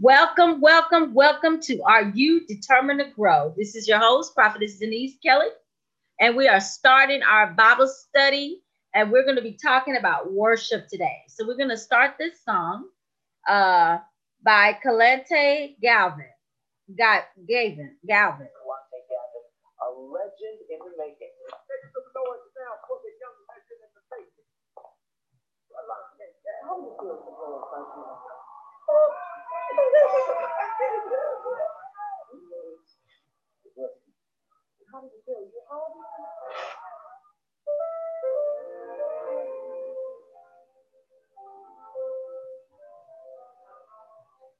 Welcome, 0.00 0.60
welcome, 0.60 1.12
welcome 1.12 1.58
to 1.62 1.82
Are 1.82 2.12
You 2.14 2.46
Determined 2.46 3.00
to 3.00 3.06
Grow? 3.06 3.52
This 3.56 3.74
is 3.74 3.88
your 3.88 3.98
host, 3.98 4.32
Prophetess 4.32 4.78
Denise 4.78 5.16
Kelly, 5.20 5.48
and 6.20 6.36
we 6.36 6.46
are 6.46 6.60
starting 6.60 7.24
our 7.24 7.48
Bible 7.52 7.88
study, 7.88 8.62
and 8.94 9.10
we're 9.10 9.24
going 9.24 9.34
to 9.34 9.42
be 9.42 9.58
talking 9.60 9.96
about 9.96 10.32
worship 10.32 10.86
today. 10.86 11.24
So 11.26 11.44
we're 11.44 11.56
going 11.56 11.70
to 11.70 11.76
start 11.76 12.14
this 12.16 12.44
song 12.44 12.84
uh, 13.48 13.98
by 14.44 14.78
Kalete 14.86 15.80
Galvin. 15.82 16.30
Got 16.96 17.24
Gavin, 17.48 17.96
Galvin. 18.06 18.46
A 19.82 19.90
legend 19.98 20.62
in 20.70 20.78
the 20.78 20.94
making. 20.94 21.34
Feel, 28.86 29.37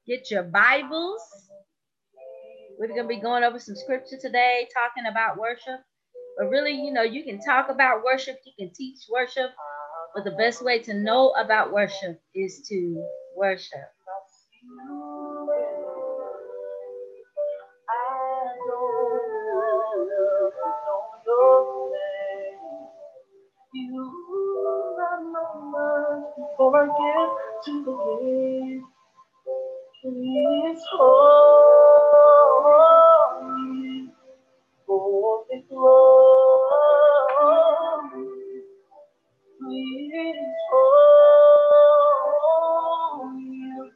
Get 0.09 0.31
your 0.31 0.41
Bibles. 0.41 1.21
We're 2.79 2.87
going 2.87 3.03
to 3.03 3.07
be 3.07 3.21
going 3.21 3.43
over 3.43 3.59
some 3.59 3.75
scripture 3.75 4.17
today, 4.19 4.67
talking 4.73 5.05
about 5.05 5.37
worship. 5.37 5.81
But 6.37 6.47
really, 6.49 6.71
you 6.71 6.91
know, 6.91 7.03
you 7.03 7.23
can 7.23 7.39
talk 7.41 7.69
about 7.69 8.03
worship, 8.03 8.37
you 8.45 8.53
can 8.57 8.73
teach 8.73 8.99
worship, 9.11 9.51
but 10.15 10.23
the 10.23 10.31
best 10.31 10.63
way 10.63 10.79
to 10.83 10.93
know 10.95 11.29
about 11.31 11.71
worship 11.71 12.19
is 12.33 12.65
to 12.69 13.05
worship. 13.35 13.98
Before 26.71 26.83
I 26.83 26.87
get 26.87 27.29
to 27.65 27.73
the 27.85 27.93
gate. 28.21 28.83
Please 30.03 30.81
hold 30.93 32.65
me 33.69 34.09
for 34.87 35.45
the 35.49 35.57
glory. 35.69 35.87
Please 39.59 40.53
hold 40.71 40.95
me 43.35 43.91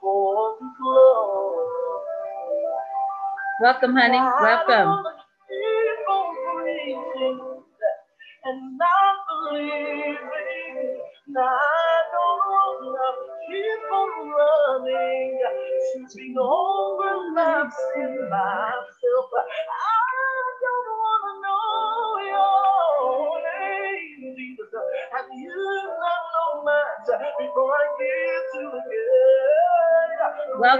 for 0.00 0.56
the 0.60 0.68
glory. 0.80 1.66
Welcome, 3.62 3.94
honey. 3.96 4.18
Welcome. 4.18 5.13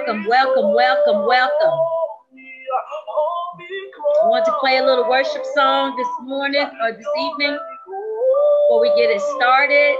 Welcome, 0.07 0.27
welcome, 0.29 0.75
welcome, 0.75 1.27
welcome. 1.27 1.79
I 4.23 4.27
want 4.27 4.45
to 4.45 4.53
play 4.61 4.77
a 4.77 4.85
little 4.85 5.09
worship 5.09 5.43
song 5.55 5.97
this 5.97 6.09
morning 6.29 6.61
or 6.61 6.93
this 6.93 7.07
evening 7.19 7.59
before 8.69 8.81
we 8.83 8.89
get 8.89 9.09
it 9.09 9.23
started. 9.37 9.97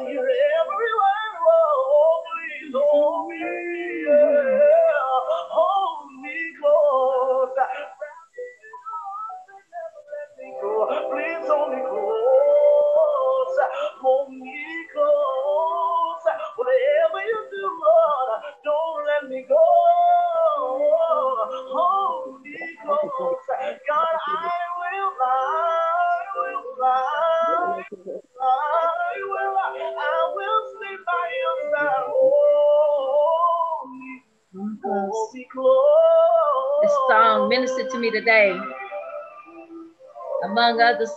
And 0.00 0.08
you're 0.08 0.28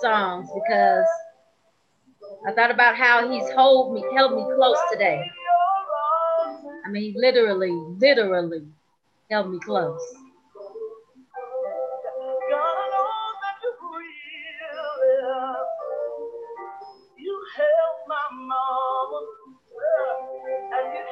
songs, 0.01 0.49
because 0.53 1.05
I 2.47 2.53
thought 2.53 2.71
about 2.71 2.95
how 2.95 3.29
he's 3.31 3.49
hold 3.51 3.93
me, 3.93 4.03
held 4.15 4.35
me 4.35 4.43
close 4.55 4.77
today. 4.91 5.21
I 6.85 6.89
mean, 6.89 7.13
literally, 7.17 7.71
literally 7.99 8.65
held 9.29 9.51
me 9.51 9.59
close. 9.59 10.01
Real. 14.99 15.55
You 17.17 17.45
held 17.55 17.97
my 18.07 18.25
mama, 18.31 19.21
and 20.73 20.93
you 20.93 21.07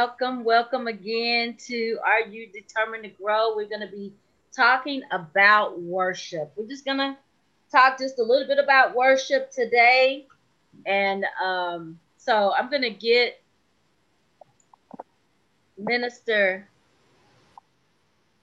Welcome, 0.00 0.44
welcome 0.44 0.86
again 0.86 1.58
to 1.66 1.98
Are 2.02 2.22
You 2.26 2.48
Determined 2.50 3.04
to 3.04 3.10
Grow? 3.10 3.54
We're 3.54 3.68
going 3.68 3.82
to 3.82 3.94
be 3.94 4.14
talking 4.50 5.02
about 5.10 5.78
worship. 5.78 6.50
We're 6.56 6.68
just 6.68 6.86
going 6.86 6.96
to 6.96 7.18
talk 7.70 7.98
just 7.98 8.18
a 8.18 8.22
little 8.22 8.48
bit 8.48 8.58
about 8.58 8.96
worship 8.96 9.50
today. 9.50 10.26
And 10.86 11.26
um, 11.44 11.98
so 12.16 12.50
I'm 12.56 12.70
going 12.70 12.80
to 12.80 12.88
get 12.88 13.42
Minister 15.76 16.66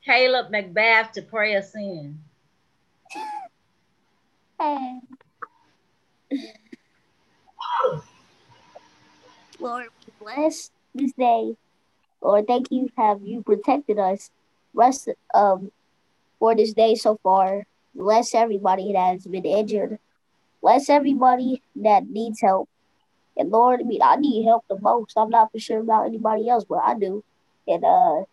Caleb 0.06 0.52
McBath 0.52 1.14
to 1.14 1.24
pray 1.24 1.56
us 1.56 1.74
in. 1.74 2.20
Lord, 9.60 9.88
bless 10.20 10.70
this 10.98 11.14
day. 11.14 11.56
Lord, 12.22 12.48
thank 12.48 12.72
you 12.72 12.90
have 12.98 13.22
you 13.24 13.44
protected 13.44 14.00
us 14.00 14.30
rest 14.74 15.10
um 15.34 15.72
for 16.40 16.56
this 16.56 16.74
day 16.74 16.96
so 16.96 17.20
far. 17.24 17.66
Bless 17.96 18.36
everybody 18.36 18.94
that 18.94 19.14
has 19.14 19.26
been 19.26 19.46
injured. 19.46 20.00
Bless 20.62 20.90
everybody 20.90 21.62
that 21.78 22.08
needs 22.10 22.42
help. 22.42 22.70
And 23.38 23.52
Lord, 23.52 23.82
I 23.82 23.84
mean, 23.84 24.02
I 24.02 24.16
need 24.16 24.46
help 24.46 24.66
the 24.68 24.80
most. 24.80 25.14
I'm 25.16 25.30
not 25.30 25.52
for 25.52 25.60
sure 25.60 25.80
about 25.80 26.08
anybody 26.08 26.50
else, 26.50 26.66
but 26.68 26.80
I 26.84 26.96
do. 26.98 27.24
And 27.68 27.84
uh, 27.84 28.24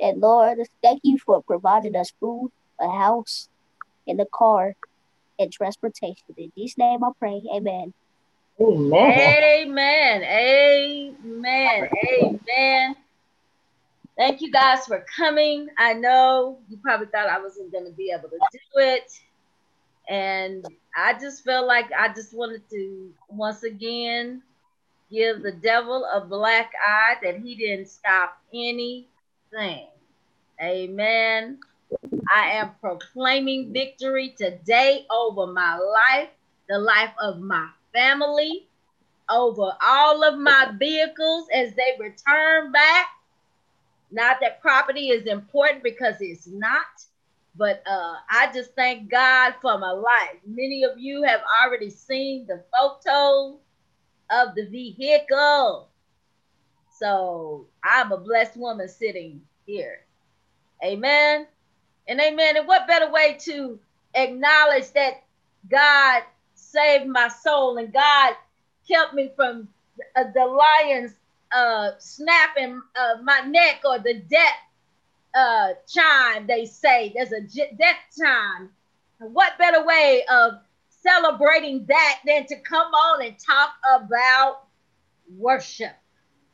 and 0.00 0.20
Lord, 0.20 0.58
thank 0.82 1.00
you 1.04 1.18
for 1.18 1.42
providing 1.42 1.96
us 1.96 2.12
food, 2.20 2.52
a 2.80 2.88
house, 2.90 3.48
and 4.06 4.20
a 4.20 4.26
car, 4.26 4.74
and 5.38 5.52
transportation. 5.52 6.24
In 6.36 6.52
Jesus' 6.56 6.78
name, 6.78 7.02
I 7.02 7.10
pray. 7.18 7.42
Amen. 7.54 7.94
Amen. 8.58 9.42
Amen. 9.42 10.22
Amen. 10.22 11.88
Amen. 12.08 12.96
Thank 14.16 14.40
you 14.40 14.50
guys 14.50 14.86
for 14.86 15.04
coming. 15.14 15.68
I 15.76 15.92
know 15.92 16.58
you 16.68 16.78
probably 16.78 17.08
thought 17.08 17.28
I 17.28 17.38
wasn't 17.38 17.70
going 17.70 17.84
to 17.84 17.92
be 17.92 18.10
able 18.16 18.30
to 18.30 18.38
do 18.52 18.80
it. 18.80 19.12
And 20.08 20.64
I 20.96 21.18
just 21.18 21.44
felt 21.44 21.66
like 21.66 21.90
I 21.92 22.08
just 22.14 22.32
wanted 22.32 22.62
to 22.70 23.10
once 23.28 23.62
again 23.62 24.42
give 25.10 25.42
the 25.42 25.52
devil 25.52 26.06
a 26.06 26.24
black 26.24 26.72
eye 26.82 27.16
that 27.22 27.40
he 27.40 27.56
didn't 27.56 27.88
stop 27.88 28.38
anything. 28.54 29.88
Amen. 30.62 31.58
I 32.34 32.52
am 32.52 32.70
proclaiming 32.80 33.72
victory 33.72 34.34
today 34.38 35.06
over 35.10 35.46
my 35.46 35.76
life, 35.76 36.30
the 36.70 36.78
life 36.78 37.12
of 37.20 37.40
my 37.40 37.68
family, 37.96 38.68
over 39.30 39.72
all 39.84 40.22
of 40.22 40.38
my 40.38 40.72
vehicles 40.78 41.48
as 41.52 41.74
they 41.74 41.96
return 41.98 42.70
back. 42.70 43.06
Not 44.10 44.38
that 44.40 44.60
property 44.60 45.08
is 45.08 45.26
important 45.26 45.82
because 45.82 46.16
it's 46.20 46.46
not, 46.46 46.86
but 47.56 47.82
uh, 47.86 48.14
I 48.30 48.50
just 48.54 48.74
thank 48.74 49.10
God 49.10 49.54
for 49.60 49.78
my 49.78 49.90
life. 49.90 50.38
Many 50.46 50.84
of 50.84 50.98
you 50.98 51.22
have 51.24 51.40
already 51.62 51.90
seen 51.90 52.46
the 52.46 52.62
photo 52.72 53.58
of 54.30 54.54
the 54.54 54.66
vehicle. 54.66 55.88
So 56.98 57.66
I'm 57.82 58.12
a 58.12 58.16
blessed 58.18 58.56
woman 58.56 58.88
sitting 58.88 59.40
here. 59.66 60.00
Amen. 60.84 61.46
And 62.06 62.20
amen. 62.20 62.56
And 62.56 62.68
what 62.68 62.86
better 62.86 63.10
way 63.10 63.36
to 63.40 63.78
acknowledge 64.14 64.92
that 64.92 65.24
God 65.68 66.22
saved 66.76 67.06
my 67.06 67.28
soul 67.28 67.78
and 67.78 67.92
God 67.92 68.34
kept 68.88 69.14
me 69.14 69.30
from 69.34 69.68
uh, 70.14 70.24
the 70.34 70.44
lions 70.44 71.12
uh, 71.52 71.92
snapping 71.98 72.82
uh, 72.94 73.22
my 73.22 73.40
neck 73.40 73.80
or 73.84 73.98
the 73.98 74.14
death 74.14 74.58
uh, 75.34 75.68
chime, 75.86 76.46
they 76.46 76.66
say. 76.66 77.12
There's 77.14 77.32
a 77.32 77.40
death 77.40 77.96
chime. 78.18 78.70
And 79.20 79.32
what 79.34 79.58
better 79.58 79.84
way 79.84 80.24
of 80.30 80.60
celebrating 80.90 81.86
that 81.86 82.20
than 82.26 82.46
to 82.46 82.56
come 82.60 82.92
on 82.92 83.24
and 83.24 83.36
talk 83.38 83.70
about 83.94 84.64
worship? 85.38 85.92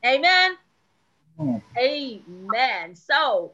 Amen. 0.04 0.56
Mm. 1.38 1.62
Amen. 1.78 2.94
So 2.94 3.52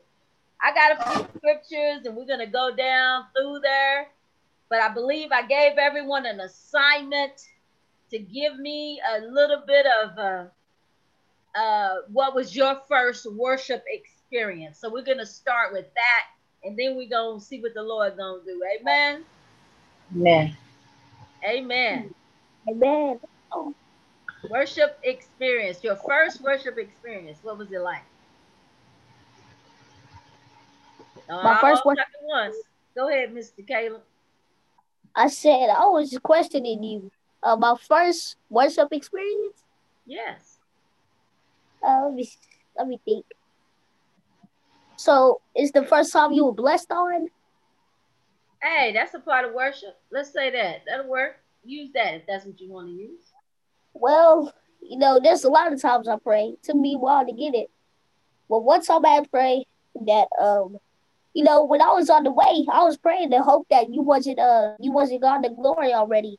I 0.61 0.75
got 0.75 0.93
a 0.93 1.11
few 1.11 1.29
scriptures 1.37 2.05
and 2.05 2.17
we're 2.17 2.27
going 2.27 2.41
to 2.41 2.47
go 2.47 2.75
down 2.75 3.27
through 3.37 3.61
there. 3.61 4.09
But 4.71 4.81
I 4.81 4.93
believe 4.93 5.33
I 5.33 5.47
gave 5.47 5.79
everyone 5.79 6.27
an 6.27 6.41
assignment 6.41 7.33
to 8.11 8.19
give 8.19 8.59
me 8.59 9.01
a 9.17 9.21
little 9.27 9.63
bit 9.67 9.87
of 10.03 10.19
uh, 10.19 10.45
uh, 11.59 11.95
what 12.13 12.35
was 12.35 12.55
your 12.55 12.81
first 12.89 13.31
worship 13.33 13.85
experience. 13.87 14.79
So 14.79 14.91
we're 14.91 15.05
going 15.05 15.19
to 15.19 15.27
start 15.27 15.73
with 15.73 15.87
that 15.95 16.25
and 16.65 16.77
then 16.77 16.97
we're 16.97 17.09
going 17.09 17.41
to 17.41 17.45
see 17.45 17.61
what 17.61 17.75
the 17.75 17.83
Lord 17.83 18.17
going 18.17 18.41
to 18.41 18.47
do. 18.47 18.63
Amen. 18.81 19.25
Amen. 20.17 20.57
Amen. 21.47 22.13
Amen. 22.69 23.21
Worship 24.51 24.99
experience. 25.03 25.83
Your 25.83 25.97
first 25.97 26.41
worship 26.43 26.79
experience. 26.79 27.39
What 27.43 27.59
was 27.59 27.73
it 27.73 27.81
like? 27.81 28.03
My 31.29 31.59
first 31.61 31.85
one. 31.85 31.97
Once. 32.23 32.57
Go 32.95 33.09
ahead, 33.09 33.35
Mr. 33.35 33.67
Caleb. 33.67 34.03
I 35.19 35.27
said 35.27 35.69
I 35.69 35.87
was 35.87 36.17
questioning 36.23 36.81
you 36.85 37.11
about 37.43 37.81
first 37.83 38.37
worship 38.49 38.89
experience. 38.93 39.65
Yes. 40.07 40.59
Uh, 41.83 42.05
let 42.05 42.15
me 42.15 42.31
let 42.77 42.87
me 42.87 43.01
think. 43.05 43.27
So, 44.95 45.41
is 45.57 45.73
the 45.73 45.85
first 45.85 46.13
time 46.13 46.33
you 46.33 46.45
were 46.45 46.53
blessed 46.53 46.93
on? 46.93 47.29
Hey, 48.63 48.93
that's 48.93 49.15
a 49.15 49.19
part 49.19 49.45
of 49.45 49.55
worship. 49.55 49.97
Let's 50.13 50.33
say 50.33 50.51
that. 50.51 50.83
That'll 50.87 51.09
work. 51.09 51.41
Use 51.65 51.91
that 51.95 52.15
if 52.15 52.27
that's 52.27 52.47
what 52.47 52.61
you 52.61 52.71
want 52.71 52.87
to 52.87 52.93
use. 52.93 53.33
Well, 53.95 54.53
you 54.81 54.99
know, 54.99 55.19
there's 55.21 55.43
a 55.43 55.51
lot 55.51 55.73
of 55.73 55.83
times 55.83 56.07
I 56.07 56.17
pray. 56.17 56.51
It 56.55 56.63
took 56.63 56.77
me 56.77 56.95
a 56.95 56.99
while 56.99 57.27
to 57.27 57.33
get 57.33 57.57
it. 57.57 57.71
But 58.49 58.61
one 58.61 58.83
time 58.83 59.05
I 59.05 59.25
pray 59.29 59.67
that 60.07 60.29
um 60.41 60.79
you 61.39 61.45
know, 61.45 61.63
when 61.63 61.81
I 61.81 61.93
was 61.93 62.11
on 62.11 62.25
the 62.25 62.33
way, 62.33 62.67
I 62.69 62.83
was 62.83 62.97
praying 62.97 63.31
to 63.31 63.41
hope 63.41 63.69
that 63.71 63.95
you 63.95 64.03
wasn't 64.03 64.41
uh 64.41 64.73
you 64.81 64.91
wasn't 64.91 65.23
gone 65.23 65.45
to 65.45 65.51
glory 65.51 65.95
already. 65.95 66.37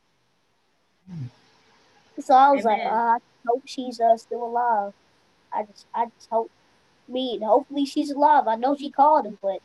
So 2.18 2.34
I 2.34 2.50
was 2.50 2.66
Amen. 2.66 2.80
like, 2.80 2.86
uh, 2.86 3.16
I 3.16 3.18
hope 3.48 3.62
she's 3.64 3.98
uh, 3.98 4.18
still 4.18 4.44
alive. 4.44 4.92
I 5.54 5.62
just 5.62 5.86
I 5.94 6.04
just 6.04 6.28
hope 6.30 6.50
me 7.08 7.40
hopefully 7.42 7.86
she's 7.86 8.10
alive. 8.10 8.46
I 8.46 8.56
know 8.56 8.76
she 8.76 8.90
called 8.90 9.24
him, 9.24 9.38
but 9.40 9.60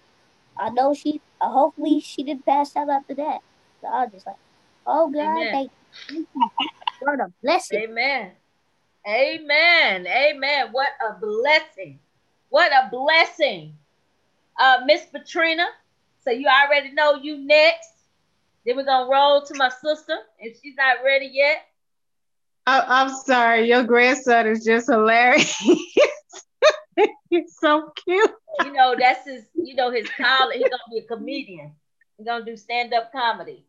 I 0.58 0.70
know 0.70 0.94
she 0.94 1.20
uh, 1.42 1.50
hopefully 1.50 2.00
she 2.00 2.24
didn't 2.24 2.46
pass 2.46 2.74
out 2.78 2.90
after 2.90 3.16
that. 3.16 3.40
So 3.82 3.88
I 3.90 4.06
was 4.06 4.14
just 4.14 4.26
like, 4.26 4.38
oh 4.88 5.10
God, 5.10 5.22
Amen. 5.22 5.52
thank 5.52 5.72
you. 6.12 6.26
What 7.02 7.20
a 7.20 7.28
blessing. 7.44 7.82
Amen. 7.82 8.32
Amen. 9.06 10.08
Amen. 10.08 10.68
What 10.72 10.92
a 11.06 11.20
blessing. 11.20 12.00
What 12.48 12.72
a 12.72 12.90
blessing 12.90 13.76
uh, 14.60 14.81
Miss 14.86 15.06
Patrina. 15.06 15.66
So 16.24 16.32
you 16.32 16.48
already 16.48 16.91
know 16.91 17.15
you 17.15 17.38
next. 17.38 17.89
Then 18.65 18.77
we're 18.77 18.86
gonna 18.86 19.10
roll 19.10 19.44
to 19.44 19.56
my 19.56 19.70
sister, 19.70 20.18
if 20.39 20.60
she's 20.62 20.75
not 20.75 20.98
ready 21.06 21.29
yet. 21.32 21.58
I, 22.65 23.03
am 23.03 23.10
sorry, 23.10 23.68
your 23.68 23.84
grandson 23.84 24.48
is 24.48 24.63
just 24.63 24.88
hilarious. 24.88 25.56
He's 27.29 27.56
so 27.60 27.91
cute. 28.03 28.32
You 28.63 28.74
know, 28.74 28.96
that's 28.98 29.27
his, 29.27 29.44
you 29.53 29.75
know, 29.75 29.91
his 29.91 30.10
college. 30.10 30.58
He's 30.58 30.70
gonna 30.70 30.82
be 30.89 31.00
a 31.00 31.03
comedian. 31.03 31.74
He's 32.18 32.25
gonna 32.25 32.46
do 32.46 32.58
stand-up 32.58 33.12
comedy. 33.12 33.65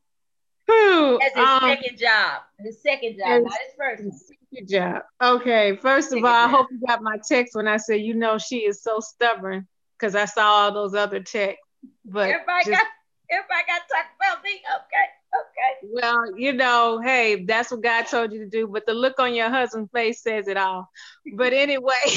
Who? 0.67 1.19
That's 1.21 1.37
his 1.37 1.47
um, 1.47 1.61
second 1.61 1.99
job. 1.99 2.43
His 2.59 2.83
second 2.83 3.19
job, 3.19 3.29
his, 3.29 3.45
not 3.45 3.59
his 3.59 3.75
first. 3.77 4.29
Second 4.29 4.69
job. 4.69 5.03
Okay. 5.23 5.77
First 5.77 6.13
of 6.13 6.25
all, 6.25 6.31
job. 6.31 6.49
I 6.49 6.49
hope 6.49 6.69
you 6.71 6.81
got 6.87 7.03
my 7.03 7.19
text 7.29 7.55
when 7.55 7.69
I 7.69 7.77
said, 7.77 8.01
you 8.01 8.15
know, 8.15 8.39
she 8.39 8.61
is 8.61 8.83
so 8.83 9.01
stubborn 9.01 9.67
because 9.99 10.15
I 10.15 10.25
saw 10.25 10.47
all 10.47 10.73
those 10.73 10.95
other 10.95 11.21
texts. 11.21 11.63
But 12.05 12.31
everybody 12.31 12.65
just, 12.65 12.71
got 12.71 12.87
everybody 13.31 13.63
got 13.67 13.83
to 13.83 13.89
talk 13.95 14.07
about 14.19 14.45
me. 14.45 14.51
Okay. 14.51 15.07
Okay. 15.35 15.93
Well, 15.93 16.39
you 16.39 16.53
know, 16.53 17.01
hey, 17.01 17.45
that's 17.45 17.71
what 17.71 17.83
God 17.83 18.05
told 18.05 18.33
you 18.33 18.41
to 18.41 18.49
do. 18.49 18.67
But 18.67 18.87
the 18.87 18.95
look 18.95 19.19
on 19.19 19.35
your 19.35 19.51
husband's 19.51 19.91
face 19.93 20.23
says 20.23 20.49
it 20.49 20.57
all. 20.57 20.91
But 21.35 21.53
anyway, 21.53 21.95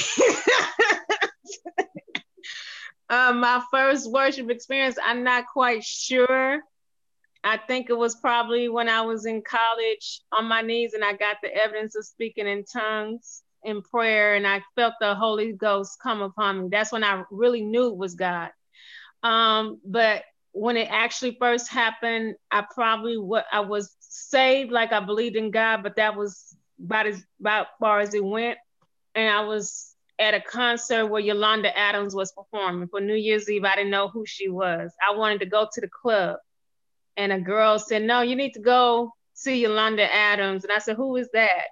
um, 3.09 3.39
my 3.39 3.62
first 3.71 4.09
worship 4.09 4.50
experience, 4.50 4.98
I'm 5.03 5.24
not 5.24 5.45
quite 5.51 5.83
sure. 5.83 6.62
I 7.43 7.57
think 7.57 7.89
it 7.89 7.98
was 7.98 8.15
probably 8.15 8.69
when 8.69 8.89
I 8.89 9.01
was 9.01 9.25
in 9.25 9.41
college 9.41 10.21
on 10.31 10.45
my 10.45 10.62
knees 10.62 10.93
and 10.93 11.03
I 11.03 11.13
got 11.13 11.38
the 11.41 11.53
evidence 11.53 11.95
of 11.95 12.05
speaking 12.05 12.48
in 12.48 12.65
tongues 12.65 13.43
in 13.63 13.82
prayer 13.82 14.36
and 14.36 14.48
I 14.48 14.62
felt 14.75 14.94
the 15.00 15.16
Holy 15.16 15.51
Ghost 15.54 16.00
come 16.01 16.22
upon 16.22 16.62
me. 16.62 16.70
That's 16.72 16.92
when 16.92 17.04
I 17.04 17.24
really 17.32 17.62
knew 17.62 17.88
it 17.88 17.98
was 17.98 18.16
God. 18.16 18.51
Um, 19.24 19.80
but 19.86 20.24
when 20.51 20.78
it 20.78 20.88
actually 20.89 21.38
first 21.39 21.70
happened, 21.70 22.36
I 22.51 22.66
probably 22.74 23.18
what 23.18 23.46
I 23.51 23.60
was 23.62 23.96
saved, 24.00 24.72
like 24.72 24.92
I 24.92 25.00
believed 25.00 25.36
in 25.36 25.51
God, 25.51 25.84
but 25.84 25.98
that 25.98 26.16
was 26.16 26.56
about 26.84 27.08
as 27.08 27.24
about 27.39 27.68
far 27.80 28.00
as 28.00 28.13
it 28.13 28.24
went. 28.24 28.58
And 29.16 29.30
I 29.30 29.42
was 29.42 29.96
at 30.18 30.34
a 30.34 30.42
concert 30.42 31.08
where 31.08 31.22
Yolanda 31.22 31.75
Adams 31.78 32.16
was 32.16 32.32
performing 32.32 32.88
for 32.89 33.00
New 33.00 33.16
Year's 33.16 33.50
Eve. 33.50 33.63
I 33.63 33.75
didn't 33.75 33.92
know 33.92 34.10
who 34.10 34.25
she 34.25 34.50
was. 34.50 34.92
I 35.08 35.16
wanted 35.16 35.39
to 35.42 35.46
go 35.46 35.68
to 35.72 35.82
the 35.82 35.88
club, 35.89 36.38
and 37.18 37.32
a 37.32 37.39
girl 37.39 37.80
said, 37.80 38.04
"No, 38.04 38.22
you 38.22 38.36
need 38.36 38.54
to 38.54 38.62
go 38.62 39.13
see 39.34 39.62
Yolanda 39.62 40.12
Adams." 40.13 40.63
And 40.63 40.74
I 40.74 40.80
said, 40.80 40.96
"Who 40.96 41.16
is 41.16 41.30
that?" 41.34 41.68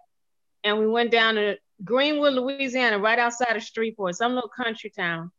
And 0.64 0.80
we 0.80 0.88
went 0.88 1.12
down 1.12 1.36
to 1.36 1.58
Greenwood, 1.84 2.34
Louisiana, 2.34 3.00
right 3.00 3.20
outside 3.20 3.56
of 3.56 3.64
Shreveport, 3.64 4.16
some 4.16 4.34
little 4.36 4.50
country 4.50 4.90
town. 4.90 5.32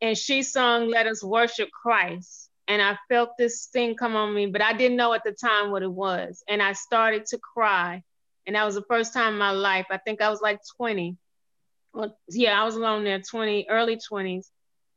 and 0.00 0.16
she 0.16 0.42
sung 0.42 0.88
Let 0.88 1.06
Us 1.06 1.22
Worship 1.24 1.70
Christ. 1.70 2.50
And 2.68 2.82
I 2.82 2.98
felt 3.08 3.30
this 3.38 3.66
thing 3.66 3.94
come 3.96 4.16
on 4.16 4.34
me, 4.34 4.46
but 4.46 4.62
I 4.62 4.72
didn't 4.72 4.96
know 4.96 5.12
at 5.14 5.22
the 5.24 5.32
time 5.32 5.70
what 5.70 5.82
it 5.82 5.92
was. 5.92 6.42
And 6.48 6.62
I 6.62 6.72
started 6.72 7.26
to 7.26 7.38
cry. 7.38 8.02
And 8.46 8.56
that 8.56 8.64
was 8.64 8.74
the 8.74 8.84
first 8.88 9.12
time 9.14 9.34
in 9.34 9.38
my 9.38 9.52
life. 9.52 9.86
I 9.90 9.98
think 9.98 10.20
I 10.20 10.30
was 10.30 10.40
like 10.40 10.60
20. 10.76 11.16
Well, 11.94 12.18
yeah, 12.28 12.60
I 12.60 12.64
was 12.64 12.74
alone 12.76 13.04
there, 13.04 13.20
20, 13.20 13.66
early 13.70 13.96
20s. 13.96 14.46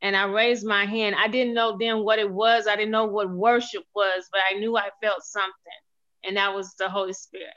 And 0.01 0.15
I 0.15 0.25
raised 0.25 0.65
my 0.65 0.85
hand. 0.85 1.15
I 1.17 1.27
didn't 1.27 1.53
know 1.53 1.77
then 1.79 2.03
what 2.03 2.19
it 2.19 2.31
was. 2.31 2.67
I 2.67 2.75
didn't 2.75 2.91
know 2.91 3.05
what 3.05 3.29
worship 3.29 3.83
was, 3.95 4.27
but 4.31 4.41
I 4.51 4.59
knew 4.59 4.77
I 4.77 4.89
felt 5.01 5.23
something. 5.23 5.53
And 6.23 6.37
that 6.37 6.55
was 6.55 6.73
the 6.79 6.89
Holy 6.89 7.13
Spirit. 7.13 7.53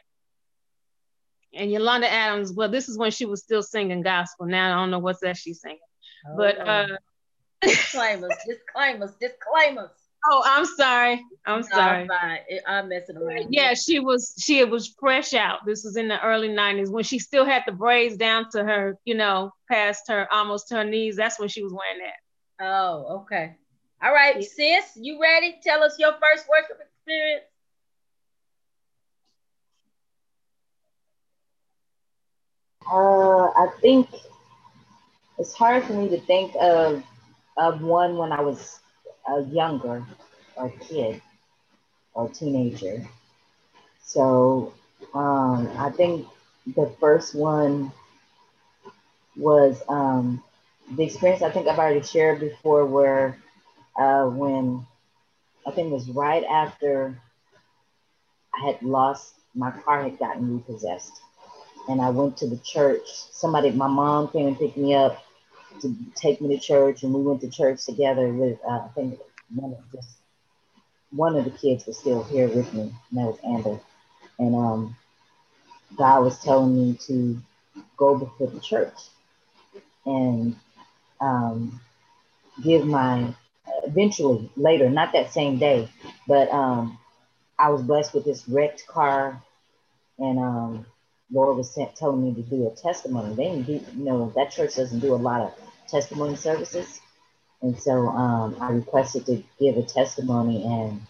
And 1.54 1.70
Yolanda 1.70 2.10
Adams, 2.10 2.52
well, 2.52 2.68
this 2.68 2.88
is 2.88 2.98
when 2.98 3.10
she 3.10 3.26
was 3.26 3.42
still 3.42 3.62
singing 3.62 4.02
gospel. 4.02 4.46
Now 4.46 4.72
I 4.72 4.80
don't 4.80 4.90
know 4.90 4.98
what's 4.98 5.20
that 5.20 5.36
she's 5.36 5.60
singing. 5.60 5.78
Oh. 6.28 6.36
But 6.36 6.66
uh 6.66 6.86
disclaimers, 7.60 8.32
disclaimers, 8.46 9.12
disclaimers. 9.20 9.90
Oh, 10.24 10.40
I'm 10.46 10.64
sorry. 10.64 11.20
I'm 11.46 11.64
sorry. 11.64 12.08
I'm 12.68 12.88
messing 12.88 13.16
around. 13.16 13.48
Yeah, 13.50 13.74
she 13.74 13.98
was 13.98 14.34
she 14.38 14.62
was 14.62 14.94
fresh 15.00 15.34
out. 15.34 15.66
This 15.66 15.82
was 15.82 15.96
in 15.96 16.06
the 16.06 16.24
early 16.24 16.48
90s 16.48 16.92
when 16.92 17.02
she 17.02 17.18
still 17.18 17.44
had 17.44 17.64
the 17.66 17.72
braids 17.72 18.16
down 18.16 18.48
to 18.52 18.62
her, 18.62 18.96
you 19.04 19.16
know, 19.16 19.50
past 19.68 20.04
her 20.06 20.32
almost 20.32 20.68
to 20.68 20.76
her 20.76 20.84
knees. 20.84 21.16
That's 21.16 21.40
when 21.40 21.48
she 21.48 21.64
was 21.64 21.72
wearing 21.72 22.06
that. 22.06 22.64
Oh, 22.64 23.22
okay. 23.22 23.56
All 24.00 24.12
right, 24.12 24.36
yeah. 24.36 24.80
sis, 24.80 24.92
you 24.96 25.20
ready? 25.20 25.58
Tell 25.62 25.82
us 25.82 25.96
your 25.98 26.12
first 26.12 26.48
worship 26.48 26.78
experience. 26.80 27.42
Uh, 32.90 33.48
I 33.56 33.68
think 33.80 34.08
it's 35.38 35.52
hard 35.54 35.84
for 35.84 35.92
me 35.94 36.08
to 36.08 36.20
think 36.20 36.54
of 36.60 37.02
of 37.56 37.82
one 37.82 38.16
when 38.16 38.32
I 38.32 38.40
was 38.40 38.80
a 39.28 39.42
younger 39.42 40.04
or 40.56 40.70
kid 40.80 41.20
or 42.14 42.28
teenager. 42.28 43.06
So 44.04 44.72
um, 45.14 45.68
I 45.78 45.90
think 45.90 46.26
the 46.76 46.90
first 47.00 47.34
one 47.34 47.92
was 49.36 49.82
um, 49.88 50.42
the 50.96 51.04
experience 51.04 51.42
I 51.42 51.50
think 51.50 51.66
I've 51.68 51.78
already 51.78 52.02
shared 52.02 52.40
before, 52.40 52.84
where 52.84 53.38
uh, 53.98 54.24
when 54.26 54.86
I 55.66 55.70
think 55.72 55.88
it 55.88 55.92
was 55.94 56.10
right 56.10 56.44
after 56.44 57.20
I 58.54 58.64
had 58.66 58.82
lost 58.82 59.34
my 59.54 59.70
car 59.70 60.02
had 60.04 60.18
gotten 60.18 60.56
repossessed, 60.56 61.12
and 61.88 62.00
I 62.00 62.10
went 62.10 62.36
to 62.38 62.46
the 62.48 62.58
church. 62.58 63.06
Somebody, 63.32 63.70
my 63.72 63.88
mom 63.88 64.28
came 64.28 64.48
and 64.48 64.58
picked 64.58 64.76
me 64.76 64.94
up 64.94 65.22
to 65.80 65.94
take 66.14 66.40
me 66.40 66.56
to 66.56 66.62
church, 66.62 67.02
and 67.02 67.14
we 67.14 67.22
went 67.22 67.40
to 67.42 67.50
church 67.50 67.84
together 67.84 68.28
with 68.28 68.58
uh, 68.68 68.80
I 68.84 68.88
think 68.94 69.18
one 69.54 69.72
of 69.72 69.92
just 69.92 70.08
one 71.10 71.36
of 71.36 71.44
the 71.44 71.50
kids 71.50 71.86
was 71.86 71.98
still 71.98 72.22
here 72.24 72.48
with 72.48 72.72
me, 72.74 72.82
and 72.82 73.18
that 73.18 73.26
was 73.26 73.38
Amber. 73.44 73.80
And 74.38 74.54
um, 74.54 74.96
God 75.96 76.24
was 76.24 76.38
telling 76.40 76.76
me 76.76 76.98
to 77.06 77.40
go 77.96 78.18
before 78.18 78.48
the 78.48 78.60
church 78.60 78.94
and 80.06 80.56
um, 81.20 81.80
give 82.62 82.86
my 82.86 83.34
eventually 83.84 84.50
later, 84.56 84.90
not 84.90 85.12
that 85.12 85.32
same 85.32 85.58
day, 85.58 85.88
but 86.28 86.50
um, 86.50 86.98
I 87.58 87.70
was 87.70 87.82
blessed 87.82 88.14
with 88.14 88.24
this 88.24 88.48
wrecked 88.48 88.86
car, 88.86 89.42
and 90.18 90.38
um, 90.38 90.86
Lord 91.32 91.56
was 91.56 91.70
sent, 91.70 91.96
telling 91.96 92.24
me 92.24 92.34
to 92.34 92.42
do 92.42 92.68
a 92.68 92.70
testimony. 92.76 93.34
They 93.34 93.44
didn't 93.44 93.66
do, 93.66 93.72
you 93.98 94.04
know, 94.04 94.32
that 94.36 94.50
church 94.52 94.76
doesn't 94.76 95.00
do 95.00 95.14
a 95.14 95.16
lot 95.16 95.40
of 95.42 95.54
testimony 95.88 96.36
services. 96.36 97.00
And 97.62 97.78
so 97.80 98.08
um, 98.08 98.56
I 98.60 98.70
requested 98.72 99.26
to 99.26 99.42
give 99.60 99.76
a 99.76 99.82
testimony, 99.82 100.64
and 100.64 101.00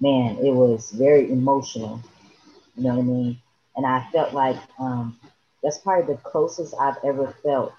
man, 0.00 0.38
it 0.38 0.52
was 0.52 0.90
very 0.90 1.30
emotional. 1.30 2.02
You 2.76 2.84
know 2.84 2.90
what 2.96 3.00
I 3.00 3.02
mean? 3.02 3.38
And 3.76 3.86
I 3.86 4.08
felt 4.12 4.34
like 4.34 4.56
um, 4.78 5.18
that's 5.62 5.78
probably 5.78 6.14
the 6.14 6.20
closest 6.20 6.74
I've 6.80 6.96
ever 7.04 7.34
felt 7.42 7.72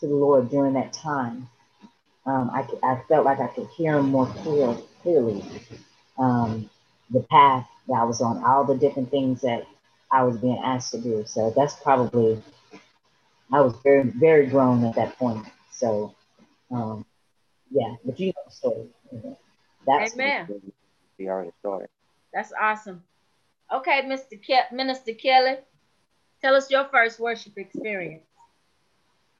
to 0.00 0.06
the 0.06 0.14
Lord 0.14 0.50
during 0.50 0.74
that 0.74 0.92
time. 0.92 1.48
Um, 2.26 2.50
I, 2.50 2.66
I 2.82 3.02
felt 3.08 3.24
like 3.24 3.40
I 3.40 3.48
could 3.48 3.68
hear 3.76 3.98
Him 3.98 4.10
more 4.10 4.26
clear, 4.26 4.76
clearly. 5.02 5.44
Um, 6.18 6.70
the 7.10 7.20
path 7.20 7.68
that 7.88 7.94
I 7.94 8.04
was 8.04 8.20
on, 8.20 8.42
all 8.44 8.64
the 8.64 8.76
different 8.76 9.10
things 9.10 9.42
that 9.42 9.66
I 10.14 10.22
was 10.22 10.38
being 10.38 10.58
asked 10.62 10.92
to 10.92 11.00
do. 11.00 11.24
So 11.26 11.52
that's 11.56 11.74
probably, 11.74 12.40
I 13.52 13.60
was 13.60 13.74
very, 13.82 14.04
very 14.04 14.46
grown 14.46 14.84
at 14.84 14.94
that 14.94 15.18
point. 15.18 15.44
So, 15.72 16.14
um, 16.70 17.04
yeah, 17.70 17.96
but 18.04 18.18
you 18.20 18.28
know 18.28 18.42
the 18.46 18.52
story. 18.52 18.86
That's 19.84 20.14
Amen. 20.14 20.46
We 21.18 21.28
already 21.28 21.50
started. 21.58 21.88
That's 22.32 22.52
awesome. 22.60 23.02
Okay, 23.72 24.02
Mr. 24.02 24.38
Ke- 24.40 24.72
Minister 24.72 25.14
Kelly, 25.14 25.56
tell 26.40 26.54
us 26.54 26.70
your 26.70 26.84
first 26.84 27.18
worship 27.18 27.58
experience. 27.58 28.22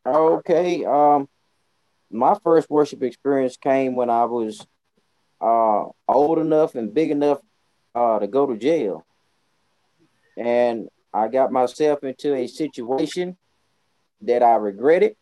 Okay. 0.05 0.85
Um, 0.85 1.29
my 2.11 2.37
first 2.43 2.69
worship 2.69 3.03
experience 3.05 3.57
came 3.57 3.95
when 3.95 4.11
I 4.11 4.25
was 4.25 4.67
uh 5.41 5.85
old 6.09 6.39
enough 6.39 6.75
and 6.75 6.95
big 6.95 7.11
enough 7.11 7.39
uh 7.95 8.19
to 8.19 8.27
go 8.27 8.47
to 8.47 8.57
jail. 8.57 9.05
And 10.37 10.89
I 11.13 11.29
got 11.29 11.53
myself 11.53 12.03
into 12.03 12.35
a 12.35 12.47
situation 12.47 13.37
that 14.23 14.43
I 14.43 14.57
regretted 14.57 15.17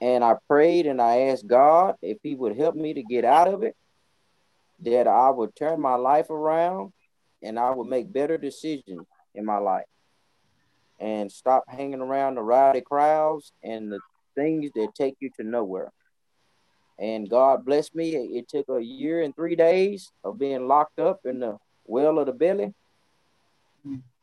and 0.00 0.22
I 0.22 0.36
prayed 0.46 0.86
and 0.86 1.00
I 1.00 1.28
asked 1.28 1.46
God 1.46 1.96
if 2.02 2.18
He 2.22 2.34
would 2.34 2.56
help 2.56 2.74
me 2.74 2.94
to 2.94 3.02
get 3.02 3.24
out 3.24 3.48
of 3.48 3.62
it, 3.62 3.76
that 4.80 5.08
I 5.08 5.30
would 5.30 5.56
turn 5.56 5.80
my 5.80 5.96
life 5.96 6.30
around 6.30 6.92
and 7.42 7.58
I 7.58 7.70
would 7.70 7.88
make 7.88 8.12
better 8.12 8.38
decisions 8.38 9.06
in 9.34 9.44
my 9.44 9.58
life 9.58 9.86
and 11.00 11.30
stop 11.30 11.64
hanging 11.68 12.00
around 12.00 12.34
the 12.34 12.42
rowdy 12.42 12.80
crowds 12.80 13.52
and 13.62 13.90
the 13.90 14.00
things 14.34 14.70
that 14.74 14.94
take 14.94 15.16
you 15.20 15.30
to 15.36 15.44
nowhere. 15.44 15.92
And 16.98 17.30
God 17.30 17.64
blessed 17.64 17.94
me. 17.94 18.10
It 18.16 18.48
took 18.48 18.68
a 18.68 18.82
year 18.82 19.22
and 19.22 19.34
three 19.34 19.54
days 19.54 20.10
of 20.24 20.38
being 20.38 20.66
locked 20.66 20.98
up 20.98 21.20
in 21.24 21.38
the 21.38 21.56
well 21.86 22.18
of 22.18 22.26
the 22.26 22.32
belly. 22.32 22.74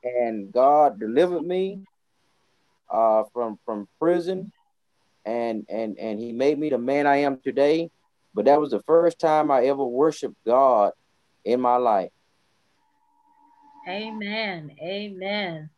And 0.05 0.51
God 0.53 0.99
delivered 0.99 1.41
me 1.41 1.81
uh, 2.89 3.23
from 3.33 3.59
from 3.65 3.87
prison 3.99 4.51
and 5.25 5.65
and 5.67 5.97
and 5.97 6.19
he 6.19 6.31
made 6.31 6.59
me 6.59 6.69
the 6.69 6.77
man 6.77 7.07
I 7.07 7.17
am 7.17 7.39
today. 7.43 7.89
But 8.33 8.45
that 8.45 8.59
was 8.59 8.71
the 8.71 8.83
first 8.83 9.17
time 9.19 9.49
I 9.49 9.65
ever 9.65 9.83
worshiped 9.83 10.35
God 10.45 10.91
in 11.43 11.59
my 11.59 11.77
life. 11.77 12.11
Amen. 13.87 14.75
Amen. 14.81 15.69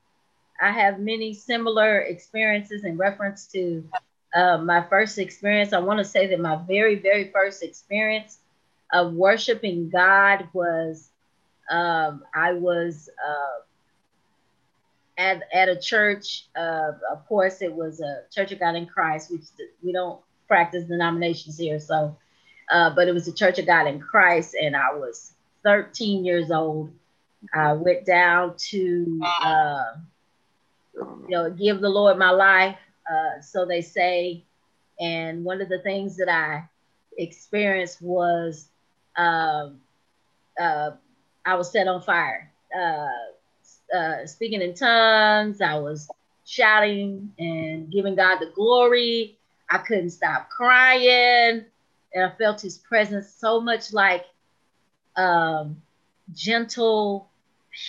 I 0.59 0.71
have 0.71 0.99
many 0.99 1.33
similar 1.33 1.99
experiences 1.99 2.83
in 2.83 2.97
reference 2.97 3.45
to 3.47 3.87
uh, 4.35 4.57
my 4.57 4.83
first 4.89 5.19
experience. 5.19 5.71
I 5.71 5.79
want 5.79 5.99
to 5.99 6.05
say 6.05 6.27
that 6.27 6.39
my 6.39 6.55
very, 6.67 6.95
very 6.95 7.31
first 7.31 7.63
experience 7.63 8.39
of 8.91 9.13
worshiping 9.13 9.89
God 9.89 10.47
was 10.53 11.09
um, 11.69 12.23
I 12.33 12.53
was 12.53 13.09
uh, 13.25 13.61
at, 15.17 15.43
at 15.53 15.69
a 15.69 15.79
church. 15.79 16.45
Uh, 16.55 16.91
of 17.11 17.25
course, 17.27 17.61
it 17.61 17.73
was 17.73 18.01
a 18.01 18.21
Church 18.33 18.51
of 18.51 18.59
God 18.59 18.75
in 18.75 18.85
Christ, 18.85 19.31
which 19.31 19.43
we 19.83 19.91
don't 19.91 20.19
practice 20.47 20.85
denominations 20.85 21.57
here. 21.57 21.79
So, 21.79 22.15
uh, 22.71 22.93
but 22.95 23.07
it 23.07 23.13
was 23.13 23.27
a 23.27 23.33
Church 23.33 23.59
of 23.59 23.65
God 23.65 23.87
in 23.87 23.99
Christ, 23.99 24.55
and 24.59 24.75
I 24.75 24.93
was 24.93 25.33
13 25.63 26.23
years 26.23 26.51
old. 26.51 26.91
I 27.53 27.73
went 27.73 28.05
down 28.05 28.55
to, 28.69 29.21
uh, 29.43 29.93
you 30.95 31.29
know, 31.29 31.49
give 31.51 31.81
the 31.81 31.89
Lord 31.89 32.17
my 32.17 32.31
life, 32.31 32.77
uh, 33.09 33.41
so 33.41 33.65
they 33.65 33.81
say. 33.81 34.43
And 34.99 35.43
one 35.43 35.61
of 35.61 35.69
the 35.69 35.79
things 35.79 36.17
that 36.17 36.29
I 36.29 36.67
experienced 37.17 38.01
was 38.01 38.69
um, 39.15 39.79
uh, 40.59 40.91
I 41.45 41.55
was 41.55 41.71
set 41.71 41.87
on 41.87 42.01
fire. 42.01 42.51
Uh, 42.77 43.07
uh, 43.95 44.25
speaking 44.25 44.61
in 44.61 44.73
tongues. 44.73 45.61
I 45.61 45.77
was 45.79 46.09
shouting 46.45 47.31
and 47.37 47.91
giving 47.91 48.15
God 48.15 48.39
the 48.39 48.51
glory. 48.53 49.37
I 49.69 49.79
couldn't 49.79 50.11
stop 50.11 50.49
crying. 50.49 51.65
And 52.13 52.25
I 52.25 52.31
felt 52.37 52.61
his 52.61 52.77
presence 52.77 53.29
so 53.29 53.59
much 53.59 53.93
like 53.93 54.25
um, 55.15 55.81
gentle 56.33 57.29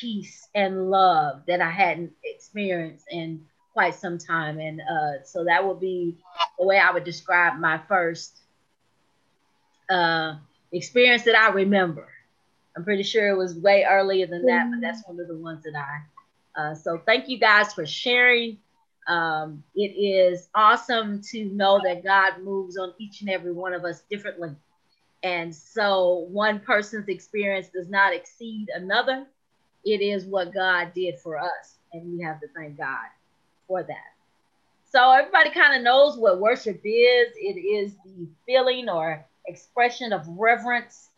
peace 0.01 0.49
and 0.55 0.91
love 0.91 1.43
that 1.47 1.61
I 1.61 1.71
hadn't 1.71 2.13
experienced 2.25 3.07
in 3.11 3.45
quite 3.73 3.95
some 3.95 4.19
time. 4.19 4.59
And 4.59 4.81
uh, 4.81 5.25
so 5.25 5.45
that 5.45 5.67
would 5.67 5.81
be 5.81 6.17
the 6.59 6.67
way 6.67 6.79
I 6.79 6.91
would 6.91 7.05
describe 7.05 7.59
my 7.59 7.81
first 7.89 8.41
uh, 9.89 10.35
experience 10.73 11.23
that 11.25 11.37
I 11.37 11.51
remember. 11.51 12.09
I'm 12.79 12.85
pretty 12.85 13.05
sure 13.05 13.29
it 13.29 13.39
was 13.39 13.57
way 13.57 13.85
earlier 13.91 14.29
than 14.29 14.47
that, 14.47 14.71
but 14.71 14.81
that's 14.81 15.03
one 15.07 15.21
of 15.21 15.29
the 15.29 15.39
ones 15.39 15.65
that 15.65 15.75
I. 15.77 16.61
Uh, 16.61 16.75
so 16.77 16.99
thank 17.07 17.29
you 17.29 17.39
guys 17.39 17.75
for 17.75 17.87
sharing 17.87 18.59
Um, 19.09 19.65
it 19.75 19.93
is 19.97 20.49
awesome 20.55 21.23
to 21.33 21.45
know 21.47 21.81
that 21.85 22.05
God 22.05 22.43
moves 22.45 22.79
on 22.79 22.95
each 22.99 23.23
and 23.23 23.31
every 23.31 23.53
one 23.53 23.75
of 23.75 23.85
us 23.85 24.03
differently. 24.11 24.57
And 25.25 25.55
so 25.55 26.27
one 26.31 26.61
person's 26.61 27.09
experience 27.09 27.69
does 27.71 27.89
not 27.89 28.15
exceed 28.15 28.69
another. 28.75 29.27
It 29.85 30.03
is 30.03 30.27
what 30.27 30.55
God 30.55 30.93
did 30.95 31.19
for 31.21 31.39
us. 31.39 31.79
And 31.93 32.13
we 32.13 32.23
have 32.25 32.41
to 32.41 32.49
thank 32.57 32.79
God 32.79 33.07
for 33.67 33.83
that. 33.83 34.15
So 34.85 35.11
everybody 35.13 35.51
kind 35.51 35.77
of 35.77 35.83
knows 35.83 36.19
what 36.19 36.41
worship 36.41 36.81
is. 36.85 37.29
It 37.37 37.59
is 37.59 37.97
the 38.05 38.29
feeling 38.47 38.89
or 38.91 39.27
expression 39.47 40.13
of 40.13 40.29
reverence 40.29 41.11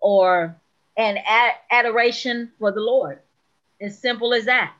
or 0.00 0.60
an 0.96 1.18
ad- 1.24 1.56
adoration 1.70 2.52
for 2.58 2.72
the 2.72 2.80
Lord. 2.80 3.20
As 3.80 3.98
simple 3.98 4.34
as 4.34 4.46
that. 4.46 4.74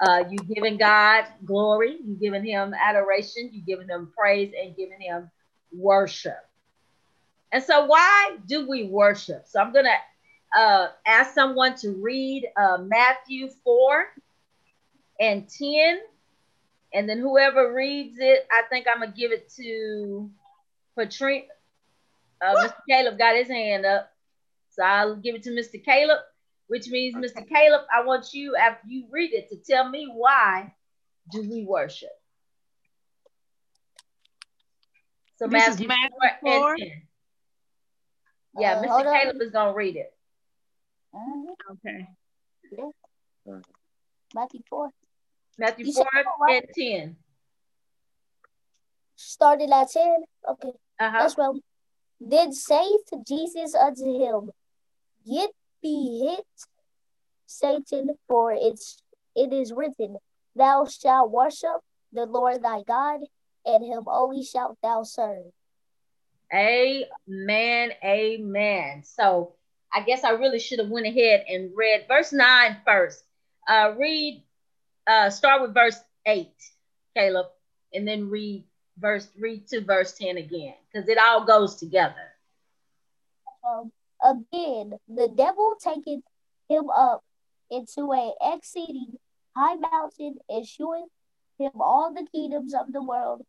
Uh, 0.00 0.24
you 0.30 0.38
giving 0.38 0.76
God 0.78 1.26
glory, 1.44 1.96
you 2.04 2.16
giving 2.20 2.44
Him 2.44 2.74
adoration, 2.74 3.50
you 3.52 3.62
giving 3.62 3.88
Him 3.88 4.12
praise, 4.18 4.52
and 4.60 4.76
giving 4.76 5.00
Him 5.00 5.30
worship. 5.72 6.38
And 7.52 7.62
so, 7.62 7.86
why 7.86 8.36
do 8.46 8.68
we 8.68 8.84
worship? 8.84 9.46
So, 9.46 9.60
I'm 9.60 9.72
going 9.72 9.84
to 9.84 10.60
uh, 10.60 10.88
ask 11.06 11.34
someone 11.34 11.76
to 11.76 11.92
read 11.92 12.48
uh, 12.56 12.78
Matthew 12.78 13.48
4 13.62 14.06
and 15.20 15.48
10. 15.48 16.00
And 16.94 17.08
then, 17.08 17.18
whoever 17.18 17.72
reads 17.72 18.16
it, 18.18 18.46
I 18.50 18.62
think 18.68 18.86
I'm 18.92 19.00
going 19.00 19.12
to 19.12 19.16
give 19.18 19.30
it 19.30 19.50
to 19.56 20.28
Patrina. 20.96 21.44
Uh, 22.44 22.56
Mr. 22.56 22.74
Caleb 22.88 23.18
got 23.18 23.36
his 23.36 23.48
hand 23.48 23.86
up. 23.86 24.11
So, 24.72 24.82
I'll 24.82 25.16
give 25.16 25.34
it 25.34 25.42
to 25.44 25.50
Mr. 25.50 25.82
Caleb 25.82 26.18
which 26.72 26.88
means, 26.88 27.14
okay. 27.14 27.26
Mr. 27.26 27.46
Caleb, 27.46 27.82
I 27.94 28.02
want 28.02 28.32
you, 28.32 28.56
after 28.56 28.88
you 28.88 29.04
read 29.10 29.34
it, 29.34 29.50
to 29.50 29.56
tell 29.56 29.86
me 29.86 30.10
why 30.10 30.72
do 31.30 31.42
we 31.42 31.66
worship? 31.66 32.08
So 35.36 35.46
this 35.48 35.68
Matthew, 35.68 35.88
Matthew 35.88 36.16
4 36.40 36.60
4 36.60 36.70
and 36.72 36.78
10. 36.80 37.02
Yeah, 38.58 38.72
uh, 38.72 38.82
Mr. 38.82 39.20
Caleb 39.20 39.36
on. 39.36 39.42
is 39.42 39.50
going 39.50 39.68
to 39.68 39.76
read 39.76 39.96
it. 39.96 40.14
Uh-huh. 41.14 41.72
Okay. 41.72 42.08
Matthew 44.34 44.60
4. 44.70 44.88
Matthew 45.58 45.86
you 45.86 45.92
4 45.92 46.06
and 46.48 46.64
10. 46.74 47.16
Started 49.16 49.70
at 49.70 49.90
10? 49.90 50.16
Okay. 50.52 50.68
Uh-huh. 51.00 51.18
That's 51.18 51.36
well. 51.36 51.54
Then 52.18 52.52
saith 52.54 53.10
Jesus 53.26 53.74
unto 53.74 54.04
him, 54.04 54.52
Get 55.28 55.50
be 55.82 56.26
hit, 56.26 56.46
Satan, 57.46 58.16
for 58.28 58.52
it's 58.52 59.02
it 59.34 59.52
is 59.52 59.72
written, 59.72 60.16
Thou 60.54 60.84
shalt 60.86 61.30
worship 61.30 61.80
the 62.12 62.26
Lord 62.26 62.62
thy 62.62 62.82
God, 62.82 63.20
and 63.64 63.84
him 63.84 64.04
only 64.06 64.44
shalt 64.44 64.78
thou 64.82 65.02
serve. 65.02 65.52
Amen. 66.52 67.92
Amen. 68.04 69.02
So 69.04 69.54
I 69.92 70.02
guess 70.02 70.24
I 70.24 70.30
really 70.30 70.58
should 70.58 70.78
have 70.78 70.88
went 70.88 71.06
ahead 71.06 71.44
and 71.48 71.70
read 71.74 72.04
verse 72.08 72.32
9 72.32 72.78
first. 72.84 73.24
Uh 73.68 73.92
read 73.96 74.42
uh 75.06 75.30
start 75.30 75.62
with 75.62 75.74
verse 75.74 75.98
8, 76.26 76.48
Caleb, 77.16 77.46
and 77.94 78.06
then 78.06 78.28
read 78.28 78.64
verse 78.98 79.26
3 79.36 79.60
to 79.70 79.80
verse 79.80 80.12
10 80.12 80.36
again, 80.36 80.74
because 80.92 81.08
it 81.08 81.18
all 81.18 81.44
goes 81.44 81.76
together. 81.76 82.14
Um, 83.66 83.90
Again, 84.22 84.94
the 85.08 85.28
devil 85.34 85.74
taketh 85.82 86.22
him 86.68 86.90
up 86.90 87.22
into 87.70 88.12
a 88.12 88.32
exceeding 88.40 89.18
high 89.56 89.76
mountain 89.76 90.36
and 90.48 90.66
sheweth 90.66 91.08
him 91.58 91.72
all 91.80 92.12
the 92.14 92.26
kingdoms 92.32 92.74
of 92.74 92.92
the 92.92 93.02
world 93.02 93.42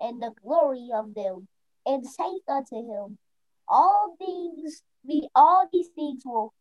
and 0.00 0.22
the 0.22 0.32
glory 0.42 0.88
of 0.94 1.14
them, 1.14 1.46
and 1.84 2.06
saith 2.06 2.42
unto 2.48 2.76
him, 2.76 3.18
All 3.68 4.16
things 4.18 4.82
be 5.06 5.28
all 5.34 5.68
these 5.72 5.88
things 5.88 6.22
will 6.24 6.52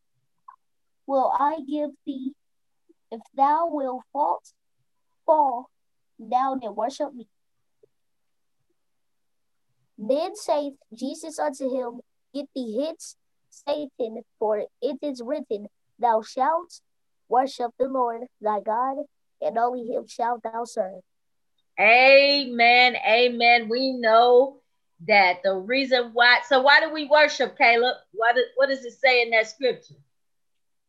will 1.08 1.32
I 1.38 1.60
give 1.68 1.92
thee 2.05 2.34
if 3.12 3.22
thou 3.36 3.68
wilt 3.70 4.03
fall 4.14 4.42
fall 5.25 5.70
down 6.29 6.60
and 6.64 6.75
worship 6.75 7.14
me. 7.14 7.27
Then 9.98 10.36
saith 10.36 10.75
Jesus 10.94 11.40
unto 11.40 11.74
him, 11.74 12.01
Get 12.34 12.48
thee 12.55 12.86
hence, 12.86 13.16
Satan, 13.67 14.22
for 14.37 14.63
it 14.81 14.98
is 15.01 15.22
written, 15.24 15.67
Thou 16.00 16.22
shalt 16.22 16.81
worship 17.27 17.72
the 17.77 17.87
Lord 17.87 18.22
thy 18.41 18.59
God, 18.61 18.98
and 19.41 19.57
only 19.57 19.87
him 19.93 20.07
shalt 20.07 20.43
thou 20.43 20.65
serve. 20.65 21.01
Amen. 21.79 22.95
Amen. 23.07 23.69
We 23.69 23.93
know 23.93 24.57
that 25.07 25.37
the 25.43 25.55
reason 25.55 26.11
why, 26.13 26.39
so 26.48 26.61
why 26.61 26.81
do 26.81 26.91
we 26.91 27.05
worship, 27.05 27.57
Caleb? 27.57 27.95
What, 28.11 28.35
what 28.55 28.67
does 28.67 28.83
it 28.83 28.93
say 28.93 29.22
in 29.22 29.29
that 29.31 29.48
scripture? 29.48 29.95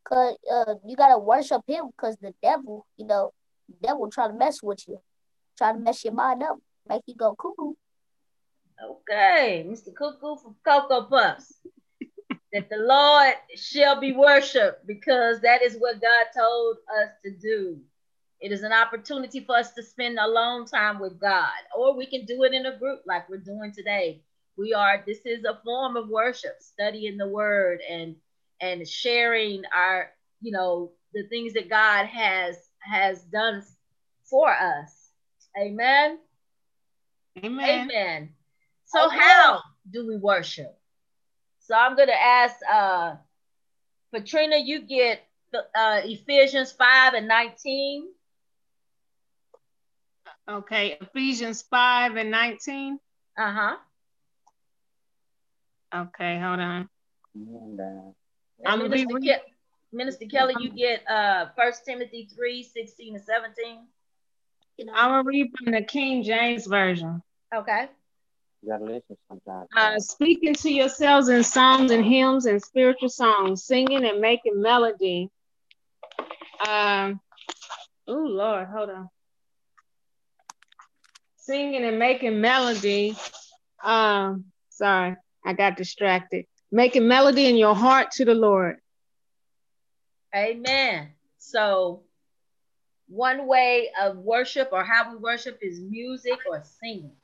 Because 0.02 0.36
uh, 0.52 0.74
you 0.84 0.96
got 0.96 1.08
to 1.08 1.18
worship 1.18 1.62
him 1.66 1.90
because 1.96 2.16
the 2.20 2.34
devil, 2.42 2.86
you 2.96 3.06
know, 3.06 3.32
devil 3.82 4.10
try 4.10 4.26
to 4.26 4.34
mess 4.34 4.62
with 4.62 4.82
you, 4.88 5.00
try 5.56 5.72
to 5.72 5.78
mess 5.78 6.04
your 6.04 6.14
mind 6.14 6.42
up, 6.42 6.58
make 6.88 7.02
you 7.06 7.14
go 7.14 7.34
cuckoo. 7.36 7.74
Okay, 8.82 9.64
Mr. 9.68 9.94
Cuckoo 9.94 10.36
from 10.36 10.56
Cocoa 10.64 11.02
Puffs 11.04 11.60
that 12.52 12.68
the 12.68 12.78
Lord 12.78 13.34
shall 13.56 14.00
be 14.00 14.12
worshiped 14.12 14.86
because 14.86 15.40
that 15.40 15.62
is 15.62 15.76
what 15.78 16.00
God 16.00 16.26
told 16.36 16.76
us 17.00 17.10
to 17.24 17.30
do. 17.30 17.78
It 18.40 18.52
is 18.52 18.62
an 18.62 18.72
opportunity 18.72 19.40
for 19.44 19.56
us 19.56 19.72
to 19.74 19.82
spend 19.82 20.18
alone 20.18 20.66
time 20.66 20.98
with 20.98 21.20
God, 21.20 21.48
or 21.76 21.94
we 21.94 22.06
can 22.06 22.24
do 22.24 22.42
it 22.44 22.54
in 22.54 22.66
a 22.66 22.78
group 22.78 23.02
like 23.06 23.28
we're 23.28 23.36
doing 23.36 23.72
today. 23.72 24.22
We 24.56 24.72
are, 24.72 25.02
this 25.06 25.20
is 25.24 25.44
a 25.44 25.60
form 25.62 25.96
of 25.96 26.08
worship, 26.08 26.56
studying 26.60 27.16
the 27.16 27.28
word 27.28 27.80
and 27.88 28.16
and 28.62 28.86
sharing 28.86 29.62
our, 29.74 30.10
you 30.42 30.52
know, 30.52 30.92
the 31.14 31.26
things 31.28 31.52
that 31.54 31.68
God 31.68 32.06
has 32.06 32.56
has 32.80 33.22
done 33.24 33.62
for 34.24 34.50
us. 34.50 35.10
Amen. 35.58 36.18
Amen. 37.44 37.90
Amen. 37.90 38.32
So 38.86 39.08
how 39.08 39.60
do 39.90 40.06
we 40.06 40.16
worship? 40.16 40.79
So 41.70 41.76
I'm 41.76 41.94
going 41.94 42.08
to 42.08 42.20
ask 42.20 42.56
uh, 42.68 43.14
Patrina, 44.12 44.56
you 44.56 44.80
get 44.80 45.20
uh, 45.54 46.00
Ephesians 46.02 46.72
5 46.72 47.14
and 47.14 47.28
19. 47.28 48.08
Okay, 50.50 50.98
Ephesians 51.00 51.62
5 51.70 52.16
and 52.16 52.32
19. 52.32 52.98
Uh 53.38 53.52
huh. 53.52 53.76
Okay, 55.94 56.40
hold 56.40 56.58
on. 56.58 56.88
I'm 58.66 58.80
Minister, 58.80 59.06
gonna 59.06 59.20
be 59.20 59.28
Ke- 59.30 59.42
Minister 59.92 60.26
Kelly, 60.26 60.56
you 60.58 60.70
get 60.70 61.08
uh 61.08 61.50
First 61.56 61.84
Timothy 61.84 62.28
3, 62.34 62.64
16 62.64 63.14
and 63.14 63.24
17. 63.24 63.78
I'm 64.92 65.10
gonna 65.10 65.22
read 65.22 65.52
from 65.56 65.72
the 65.72 65.82
King 65.82 66.24
James 66.24 66.66
Version. 66.66 67.22
Okay. 67.54 67.88
You 68.62 68.68
gotta 68.68 69.02
sometimes. 69.28 69.68
Uh, 69.74 69.98
speaking 69.98 70.54
to 70.54 70.70
yourselves 70.70 71.28
in 71.28 71.42
songs 71.42 71.90
and 71.90 72.04
hymns 72.04 72.44
and 72.44 72.62
spiritual 72.62 73.08
songs, 73.08 73.64
singing 73.64 74.04
and 74.04 74.20
making 74.20 74.60
melody. 74.60 75.30
Um, 76.68 77.20
oh 78.06 78.12
Lord, 78.12 78.68
hold 78.68 78.90
on. 78.90 79.08
Singing 81.36 81.84
and 81.84 81.98
making 81.98 82.40
melody. 82.40 83.16
Um, 83.82 84.44
sorry, 84.68 85.16
I 85.44 85.54
got 85.54 85.78
distracted. 85.78 86.44
Making 86.70 87.08
melody 87.08 87.46
in 87.46 87.56
your 87.56 87.74
heart 87.74 88.10
to 88.12 88.26
the 88.26 88.34
Lord. 88.34 88.76
Amen. 90.36 91.08
So, 91.38 92.02
one 93.08 93.46
way 93.46 93.90
of 94.00 94.18
worship 94.18 94.68
or 94.70 94.84
how 94.84 95.10
we 95.10 95.16
worship 95.16 95.58
is 95.62 95.80
music 95.80 96.38
or 96.48 96.62
singing. 96.62 97.16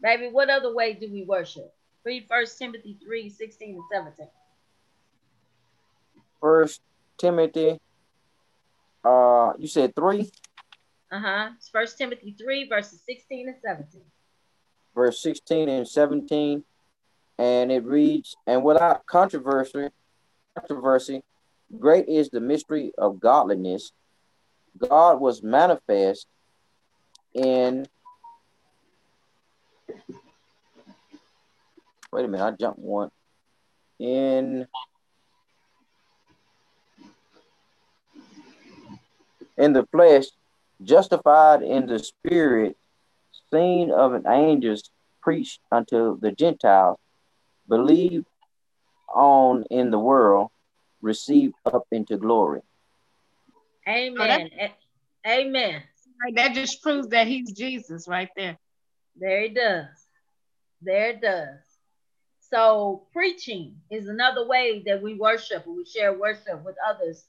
Baby, 0.00 0.28
what 0.30 0.48
other 0.48 0.74
way 0.74 0.94
do 0.94 1.10
we 1.10 1.24
worship? 1.24 1.72
Read 2.04 2.26
First 2.28 2.58
Timothy 2.58 2.98
3, 3.04 3.28
16 3.28 3.74
and 3.74 3.82
17. 3.92 4.28
First 6.40 6.80
Timothy, 7.18 7.80
uh, 9.04 9.52
you 9.58 9.66
said 9.66 9.94
3? 9.96 10.30
Uh-huh. 11.10 11.50
It's 11.56 11.68
First 11.68 11.98
Timothy 11.98 12.36
3, 12.38 12.68
verses 12.68 13.02
16 13.04 13.48
and 13.48 13.56
17. 13.64 14.02
Verse 14.94 15.20
16 15.20 15.68
and 15.68 15.88
17. 15.88 16.64
And 17.38 17.72
it 17.72 17.84
reads, 17.84 18.36
and 18.46 18.62
without 18.62 19.06
controversy, 19.06 19.88
controversy, 20.56 21.22
great 21.78 22.08
is 22.08 22.30
the 22.30 22.40
mystery 22.40 22.92
of 22.98 23.20
godliness. 23.20 23.92
God 24.76 25.20
was 25.20 25.42
manifest 25.42 26.26
in 27.34 27.86
Wait 32.12 32.24
a 32.24 32.28
minute, 32.28 32.44
I 32.44 32.50
jumped 32.52 32.78
one. 32.78 33.10
In 33.98 34.66
in 39.56 39.72
the 39.72 39.86
flesh, 39.90 40.26
justified 40.82 41.62
in 41.62 41.86
the 41.86 41.98
spirit, 41.98 42.76
seen 43.52 43.90
of 43.90 44.14
an 44.14 44.26
angels, 44.28 44.90
preached 45.20 45.60
unto 45.72 46.18
the 46.20 46.32
Gentiles, 46.32 46.98
believed 47.68 48.26
on 49.08 49.64
in 49.70 49.90
the 49.90 49.98
world, 49.98 50.50
received 51.02 51.54
up 51.66 51.86
into 51.90 52.16
glory. 52.16 52.60
Amen. 53.88 54.50
Oh, 54.60 54.64
a- 54.64 54.74
Amen. 55.26 55.82
That 56.34 56.54
just 56.54 56.82
proves 56.82 57.08
that 57.08 57.26
he's 57.26 57.52
Jesus 57.52 58.06
right 58.08 58.30
there. 58.36 58.58
There 59.18 59.42
it 59.42 59.54
does. 59.54 59.86
There 60.80 61.10
it 61.10 61.20
does. 61.20 61.58
So 62.40 63.06
preaching 63.12 63.76
is 63.90 64.08
another 64.08 64.46
way 64.46 64.82
that 64.86 65.02
we 65.02 65.14
worship 65.14 65.66
we 65.66 65.84
share 65.84 66.18
worship 66.18 66.64
with 66.64 66.76
others 66.86 67.24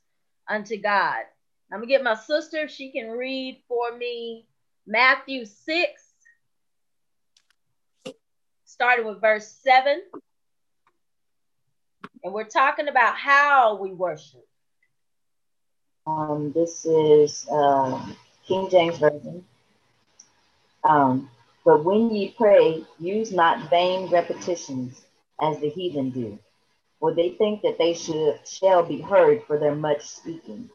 unto 0.48 0.78
God. 0.78 1.24
I'm 1.72 1.80
gonna 1.80 1.88
get 1.88 2.04
my 2.04 2.16
sister, 2.16 2.68
she 2.68 2.92
can 2.92 3.10
read 3.10 3.62
for 3.68 3.96
me 3.96 4.46
Matthew 4.88 5.46
6, 5.46 6.04
starting 8.66 9.06
with 9.06 9.22
verse 9.22 9.48
7. 9.64 10.02
And 12.24 12.34
we're 12.34 12.44
talking 12.44 12.88
about 12.88 13.16
how 13.16 13.78
we 13.82 13.92
worship. 13.92 14.46
Um, 16.08 16.52
this 16.54 16.86
is 16.86 17.48
um, 17.52 18.16
King 18.48 18.70
James 18.70 18.98
Version. 18.98 19.46
Um, 20.84 21.30
but 21.66 21.84
when 21.84 22.10
ye 22.10 22.34
pray, 22.38 22.84
use 23.00 23.32
not 23.32 23.70
vain 23.70 24.10
repetitions 24.10 25.06
as 25.42 25.60
the 25.60 25.70
heathen 25.70 26.10
do, 26.12 26.40
for 27.00 27.14
they 27.14 27.30
think 27.32 27.62
that 27.62 27.78
they 27.78 27.94
should 27.94 28.40
shall 28.48 28.84
be 28.84 29.02
heard 29.02 29.44
for 29.44 29.58
their 29.58 29.76
much 29.76 30.06
speaking. 30.08 30.70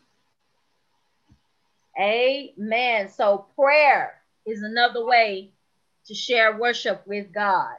Amen. 1.98 3.08
So 3.08 3.46
prayer 3.56 4.14
is 4.46 4.62
another 4.62 5.04
way 5.04 5.50
to 6.06 6.14
share 6.14 6.56
worship 6.56 7.06
with 7.06 7.32
God. 7.32 7.76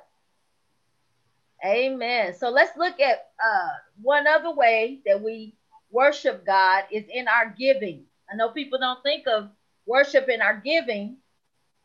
Amen. 1.66 2.34
So 2.34 2.50
let's 2.50 2.76
look 2.78 3.00
at 3.00 3.30
uh, 3.44 3.70
one 4.02 4.28
other 4.28 4.54
way 4.54 5.00
that 5.06 5.22
we 5.22 5.54
worship 5.92 6.46
God 6.46 6.84
is 6.92 7.06
in 7.12 7.28
our 7.28 7.50
giving. 7.58 8.06
I 8.32 8.36
know 8.36 8.50
people 8.50 8.80
don't 8.80 9.02
think 9.04 9.28
of 9.28 9.50
worship 9.86 10.30
in 10.30 10.42
our 10.42 10.58
giving, 10.58 11.18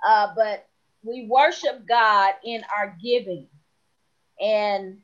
uh, 0.07 0.33
but 0.35 0.67
we 1.03 1.27
worship 1.29 1.87
God 1.89 2.35
in 2.45 2.63
our 2.77 2.97
giving. 3.03 3.49
And 4.41 4.99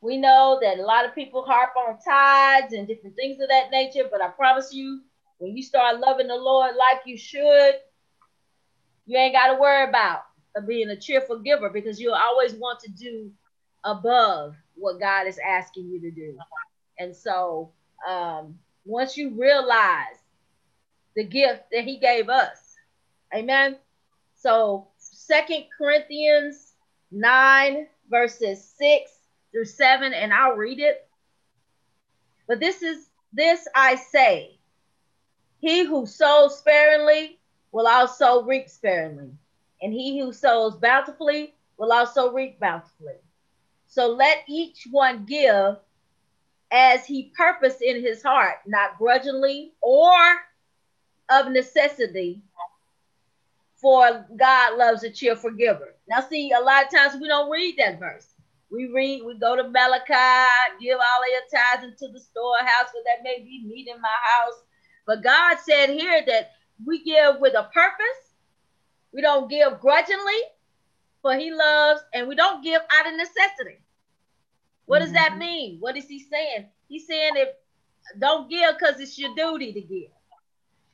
we 0.00 0.16
know 0.16 0.58
that 0.62 0.78
a 0.78 0.82
lot 0.82 1.04
of 1.04 1.14
people 1.14 1.44
harp 1.44 1.70
on 1.76 1.98
tithes 1.98 2.72
and 2.72 2.86
different 2.88 3.16
things 3.16 3.40
of 3.40 3.48
that 3.48 3.70
nature, 3.70 4.08
but 4.10 4.22
I 4.22 4.28
promise 4.28 4.72
you, 4.72 5.02
when 5.38 5.56
you 5.56 5.62
start 5.62 6.00
loving 6.00 6.28
the 6.28 6.36
Lord 6.36 6.74
like 6.76 7.00
you 7.06 7.16
should, 7.16 7.74
you 9.06 9.18
ain't 9.18 9.34
got 9.34 9.52
to 9.54 9.60
worry 9.60 9.88
about 9.88 10.22
being 10.66 10.90
a 10.90 10.96
cheerful 10.96 11.38
giver 11.38 11.70
because 11.70 12.00
you'll 12.00 12.14
always 12.14 12.54
want 12.54 12.80
to 12.80 12.90
do 12.90 13.30
above 13.84 14.54
what 14.74 15.00
God 15.00 15.26
is 15.26 15.38
asking 15.38 15.88
you 15.88 16.00
to 16.00 16.10
do. 16.10 16.36
And 16.98 17.14
so 17.14 17.72
um, 18.08 18.58
once 18.84 19.16
you 19.16 19.30
realize 19.30 20.18
the 21.16 21.24
gift 21.24 21.64
that 21.72 21.84
he 21.84 21.98
gave 21.98 22.28
us, 22.28 22.76
amen. 23.34 23.76
So 24.40 24.88
Second 24.96 25.66
Corinthians 25.76 26.72
9, 27.10 27.86
verses 28.08 28.64
6 28.78 29.10
through 29.52 29.66
7, 29.66 30.14
and 30.14 30.32
I'll 30.32 30.56
read 30.56 30.80
it. 30.80 31.06
But 32.48 32.58
this 32.58 32.82
is 32.82 33.10
this 33.34 33.68
I 33.74 33.96
say 33.96 34.58
he 35.58 35.84
who 35.84 36.06
sows 36.06 36.58
sparingly 36.58 37.38
will 37.70 37.86
also 37.86 38.42
reap 38.42 38.70
sparingly, 38.70 39.30
and 39.82 39.92
he 39.92 40.18
who 40.18 40.32
sows 40.32 40.76
bountifully 40.76 41.54
will 41.76 41.92
also 41.92 42.32
reap 42.32 42.58
bountifully. 42.58 43.20
So 43.88 44.08
let 44.08 44.38
each 44.48 44.86
one 44.90 45.26
give 45.26 45.76
as 46.72 47.04
he 47.04 47.32
purposed 47.36 47.82
in 47.82 48.00
his 48.02 48.22
heart, 48.22 48.56
not 48.66 48.96
grudgingly 48.96 49.74
or 49.82 50.14
of 51.28 51.50
necessity, 51.52 52.40
for 53.80 54.26
God 54.36 54.78
loves 54.78 55.04
a 55.04 55.10
cheerful 55.10 55.50
giver. 55.52 55.94
Now, 56.08 56.20
see, 56.20 56.52
a 56.52 56.60
lot 56.60 56.84
of 56.84 56.90
times 56.90 57.20
we 57.20 57.28
don't 57.28 57.50
read 57.50 57.76
that 57.78 57.98
verse. 57.98 58.26
We 58.70 58.86
read, 58.92 59.22
we 59.24 59.38
go 59.38 59.56
to 59.56 59.68
Malachi, 59.68 60.76
give 60.80 60.98
all 60.98 61.22
of 61.22 61.28
your 61.30 61.40
tithes 61.52 61.84
into 61.84 62.12
the 62.12 62.20
storehouse, 62.20 62.90
for 62.90 63.02
that 63.04 63.24
may 63.24 63.40
be 63.40 63.64
meat 63.66 63.88
in 63.88 64.00
my 64.00 64.08
house. 64.22 64.62
But 65.06 65.24
God 65.24 65.56
said 65.58 65.90
here 65.90 66.22
that 66.26 66.52
we 66.86 67.02
give 67.02 67.40
with 67.40 67.54
a 67.54 67.68
purpose. 67.74 68.34
We 69.12 69.22
don't 69.22 69.50
give 69.50 69.80
grudgingly, 69.80 70.40
for 71.22 71.34
He 71.34 71.50
loves, 71.50 72.02
and 72.14 72.28
we 72.28 72.36
don't 72.36 72.62
give 72.62 72.80
out 72.92 73.06
of 73.08 73.16
necessity. 73.16 73.80
What 74.86 75.00
does 75.00 75.12
that 75.12 75.30
mm-hmm. 75.30 75.38
mean? 75.38 75.76
What 75.80 75.96
is 75.96 76.06
He 76.06 76.20
saying? 76.20 76.66
He's 76.88 77.06
saying 77.06 77.32
if 77.36 77.48
don't 78.18 78.48
give 78.50 78.74
because 78.78 79.00
it's 79.00 79.18
your 79.18 79.34
duty 79.34 79.72
to 79.72 79.80
give. 79.80 80.10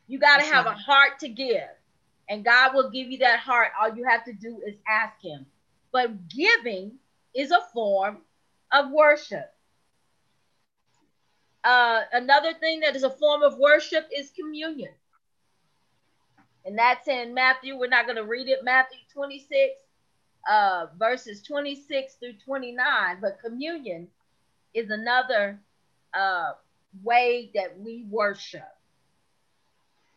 You 0.07 0.18
got 0.18 0.38
to 0.38 0.44
have 0.44 0.66
a 0.66 0.72
heart 0.72 1.18
to 1.20 1.29
give, 1.29 1.68
and 2.29 2.45
God 2.45 2.75
will 2.75 2.91
give 2.91 3.11
you 3.11 3.19
that 3.19 3.41
heart. 3.41 3.69
All 3.81 3.95
you 3.95 4.05
have 4.05 4.25
to 4.25 4.33
do 4.33 4.61
is 4.67 4.75
ask 4.89 5.23
Him. 5.23 5.47
But 5.93 6.29
giving 6.29 6.99
is 7.35 7.51
a 7.51 7.61
form 7.73 8.19
of 8.73 8.91
worship. 8.91 9.53
Uh, 11.65 12.03
another 12.12 12.55
thing 12.55 12.81
that 12.81 12.95
is 12.97 13.03
a 13.03 13.11
form 13.11 13.43
of 13.43 13.59
worship 13.59 14.09
is 14.17 14.31
communion. 14.31 14.93
And 16.65 16.79
that's 16.79 17.09
in 17.09 17.35
Matthew. 17.35 17.79
We're 17.79 17.89
not 17.89 18.07
going 18.07 18.17
to 18.17 18.25
read 18.25 18.49
it, 18.49 18.65
Matthew 18.65 18.99
26, 19.12 19.81
uh, 20.51 20.87
verses 20.99 21.43
26 21.43 22.15
through 22.15 22.35
29. 22.45 23.19
But 23.21 23.41
communion 23.41 24.09
is 24.75 24.91
another 24.91 25.61
uh, 26.15 26.53
way 27.03 27.51
that 27.55 27.79
we 27.81 28.05
worship. 28.11 28.69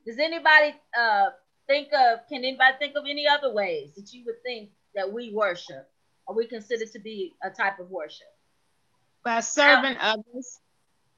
Does 0.05 0.17
anybody 0.19 0.75
uh, 0.99 1.29
think 1.69 1.89
of, 1.93 2.27
can 2.27 2.39
anybody 2.39 2.75
think 2.79 2.95
of 2.95 3.05
any 3.07 3.25
other 3.27 3.53
ways 3.53 3.93
that 3.95 4.11
you 4.11 4.23
would 4.25 4.41
think 4.43 4.71
that 4.95 5.11
we 5.11 5.31
worship 5.33 5.89
or 6.27 6.35
we 6.35 6.47
consider 6.47 6.85
to 6.85 6.99
be 6.99 7.35
a 7.43 7.49
type 7.49 7.79
of 7.79 7.89
worship? 7.89 8.27
By 9.23 9.39
serving 9.39 9.97
others 9.99 10.59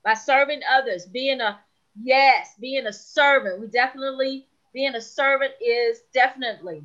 by 0.04 0.14
serving 0.14 0.62
others, 0.70 1.06
being 1.06 1.42
a 1.42 1.60
yes, 2.02 2.56
being 2.60 2.88
a 2.88 2.94
servant. 2.94 3.60
We 3.60 3.68
definitely 3.68 4.48
being 4.74 4.96
a 4.96 5.02
servant 5.02 5.54
is 5.62 6.02
definitely 6.14 6.84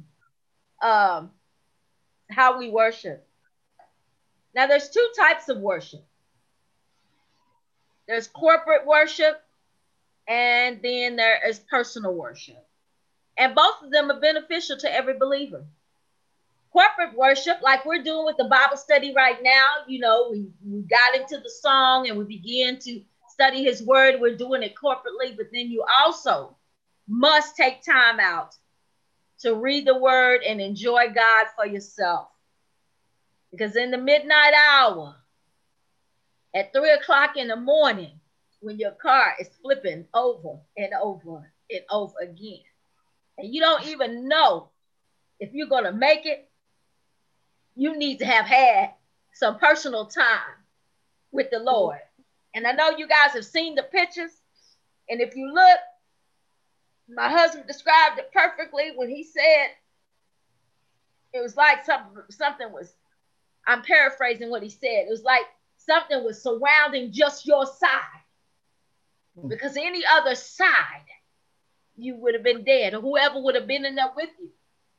um, 0.82 1.30
how 2.30 2.58
we 2.58 2.70
worship. 2.70 3.26
Now, 4.54 4.66
there's 4.66 4.88
two 4.88 5.08
types 5.16 5.48
of 5.48 5.58
worship. 5.58 6.04
There's 8.08 8.28
corporate 8.28 8.86
worship, 8.86 9.42
and 10.28 10.80
then 10.82 11.16
there 11.16 11.40
is 11.46 11.58
personal 11.58 12.14
worship, 12.14 12.65
and 13.38 13.54
both 13.54 13.82
of 13.82 13.90
them 13.90 14.10
are 14.10 14.20
beneficial 14.20 14.76
to 14.78 14.92
every 14.92 15.18
believer 15.18 15.64
corporate 16.76 17.16
worship, 17.16 17.56
like 17.62 17.86
we're 17.86 18.02
doing 18.02 18.26
with 18.26 18.36
the 18.36 18.44
Bible 18.44 18.76
study 18.76 19.14
right 19.14 19.42
now, 19.42 19.66
you 19.88 19.98
know, 19.98 20.28
we, 20.30 20.46
we 20.62 20.82
got 20.82 21.18
into 21.18 21.38
the 21.38 21.48
song 21.48 22.06
and 22.06 22.18
we 22.18 22.24
began 22.24 22.78
to 22.78 23.00
study 23.30 23.64
his 23.64 23.82
word. 23.82 24.20
We're 24.20 24.36
doing 24.36 24.62
it 24.62 24.74
corporately, 24.74 25.34
but 25.34 25.46
then 25.54 25.70
you 25.70 25.82
also 26.00 26.54
must 27.08 27.56
take 27.56 27.82
time 27.82 28.20
out 28.20 28.54
to 29.38 29.54
read 29.54 29.86
the 29.86 29.96
word 29.96 30.42
and 30.42 30.60
enjoy 30.60 31.06
God 31.14 31.46
for 31.56 31.66
yourself. 31.66 32.28
Because 33.50 33.74
in 33.76 33.90
the 33.90 33.96
midnight 33.96 34.52
hour, 34.70 35.16
at 36.54 36.74
three 36.74 36.90
o'clock 36.90 37.38
in 37.38 37.48
the 37.48 37.56
morning, 37.56 38.20
when 38.60 38.78
your 38.78 38.90
car 38.90 39.34
is 39.40 39.48
flipping 39.62 40.04
over 40.12 40.58
and 40.76 40.92
over 41.02 41.50
and 41.70 41.80
over 41.90 42.14
again, 42.20 42.65
and 43.38 43.54
you 43.54 43.60
don't 43.60 43.86
even 43.86 44.28
know 44.28 44.68
if 45.38 45.52
you're 45.52 45.68
going 45.68 45.84
to 45.84 45.92
make 45.92 46.26
it 46.26 46.48
you 47.76 47.96
need 47.96 48.18
to 48.18 48.24
have 48.24 48.46
had 48.46 48.90
some 49.34 49.58
personal 49.58 50.06
time 50.06 50.56
with 51.30 51.50
the 51.50 51.58
Lord. 51.58 51.98
And 52.54 52.66
I 52.66 52.72
know 52.72 52.96
you 52.96 53.06
guys 53.06 53.34
have 53.34 53.44
seen 53.44 53.74
the 53.74 53.82
pictures. 53.82 54.32
And 55.10 55.20
if 55.20 55.36
you 55.36 55.52
look, 55.52 55.78
my 57.08 57.28
husband 57.28 57.66
described 57.66 58.18
it 58.18 58.32
perfectly 58.32 58.92
when 58.96 59.10
he 59.10 59.22
said 59.22 59.68
it 61.32 61.42
was 61.42 61.56
like 61.56 61.84
something 61.84 62.22
something 62.30 62.72
was 62.72 62.94
I'm 63.66 63.82
paraphrasing 63.82 64.48
what 64.48 64.62
he 64.62 64.70
said. 64.70 65.04
It 65.06 65.10
was 65.10 65.22
like 65.22 65.44
something 65.76 66.24
was 66.24 66.42
surrounding 66.42 67.12
just 67.12 67.46
your 67.46 67.66
side. 67.66 68.00
Hmm. 69.38 69.48
Because 69.48 69.76
any 69.76 70.02
other 70.10 70.34
side, 70.34 71.04
you 71.96 72.16
would 72.16 72.34
have 72.34 72.42
been 72.44 72.64
dead, 72.64 72.94
or 72.94 73.00
whoever 73.00 73.40
would 73.40 73.54
have 73.54 73.66
been 73.66 73.84
in 73.84 73.94
there 73.94 74.12
with 74.16 74.30
you, 74.40 74.50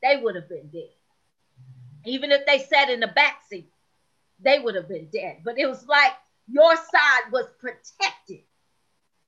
they 0.01 0.17
would 0.21 0.35
have 0.35 0.49
been 0.49 0.69
dead. 0.69 0.89
Even 2.05 2.31
if 2.31 2.45
they 2.45 2.59
sat 2.59 2.89
in 2.89 2.99
the 2.99 3.07
back 3.07 3.41
seat, 3.49 3.69
they 4.39 4.59
would 4.59 4.75
have 4.75 4.87
been 4.87 5.09
dead. 5.13 5.37
But 5.43 5.59
it 5.59 5.67
was 5.67 5.85
like 5.87 6.13
your 6.47 6.75
side 6.75 7.31
was 7.31 7.45
protected 7.59 8.43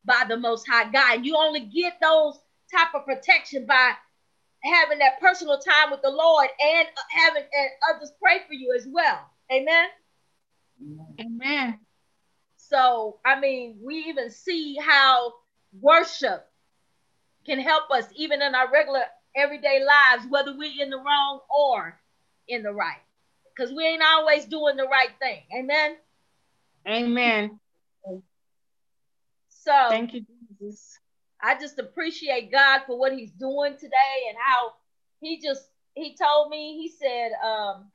by 0.05 0.25
the 0.27 0.37
Most 0.37 0.67
High 0.67 0.89
God. 0.91 1.15
And 1.17 1.25
You 1.25 1.35
only 1.37 1.61
get 1.61 1.99
those 2.01 2.39
type 2.71 2.93
of 2.95 3.05
protection 3.05 3.65
by 3.65 3.93
having 4.63 4.99
that 4.99 5.19
personal 5.19 5.59
time 5.59 5.91
with 5.91 6.01
the 6.01 6.09
Lord 6.09 6.47
and 6.63 6.87
uh, 6.87 7.01
having 7.09 7.43
and 7.43 7.69
others 7.93 8.11
pray 8.21 8.39
for 8.47 8.53
you 8.53 8.73
as 8.77 8.87
well. 8.87 9.19
Amen. 9.51 9.87
Amen. 11.19 11.79
So, 12.57 13.19
I 13.25 13.39
mean, 13.39 13.79
we 13.83 13.95
even 14.07 14.29
see 14.29 14.77
how 14.79 15.33
worship 15.81 16.48
can 17.49 17.59
help 17.59 17.89
us 17.89 18.05
even 18.15 18.41
in 18.41 18.53
our 18.53 18.71
regular 18.71 19.01
everyday 19.35 19.83
lives, 19.83 20.25
whether 20.29 20.55
we're 20.55 20.83
in 20.83 20.91
the 20.91 20.97
wrong 20.97 21.39
or 21.49 21.99
in 22.47 22.61
the 22.61 22.71
right. 22.71 23.01
Because 23.55 23.73
we 23.73 23.85
ain't 23.85 24.03
always 24.03 24.45
doing 24.45 24.77
the 24.77 24.85
right 24.85 25.09
thing. 25.19 25.41
Amen. 25.57 25.97
Amen. 26.87 27.59
So 29.49 29.89
Thank 29.89 30.13
you, 30.13 30.25
Jesus. 30.61 30.97
I 31.41 31.59
just 31.59 31.79
appreciate 31.79 32.51
God 32.51 32.81
for 32.85 32.97
what 32.97 33.13
He's 33.13 33.31
doing 33.31 33.73
today 33.75 34.27
and 34.29 34.37
how 34.39 34.73
He 35.21 35.41
just 35.41 35.63
He 35.95 36.15
told 36.15 36.49
me, 36.49 36.77
He 36.77 36.89
said, 36.89 37.31
um, 37.43 37.85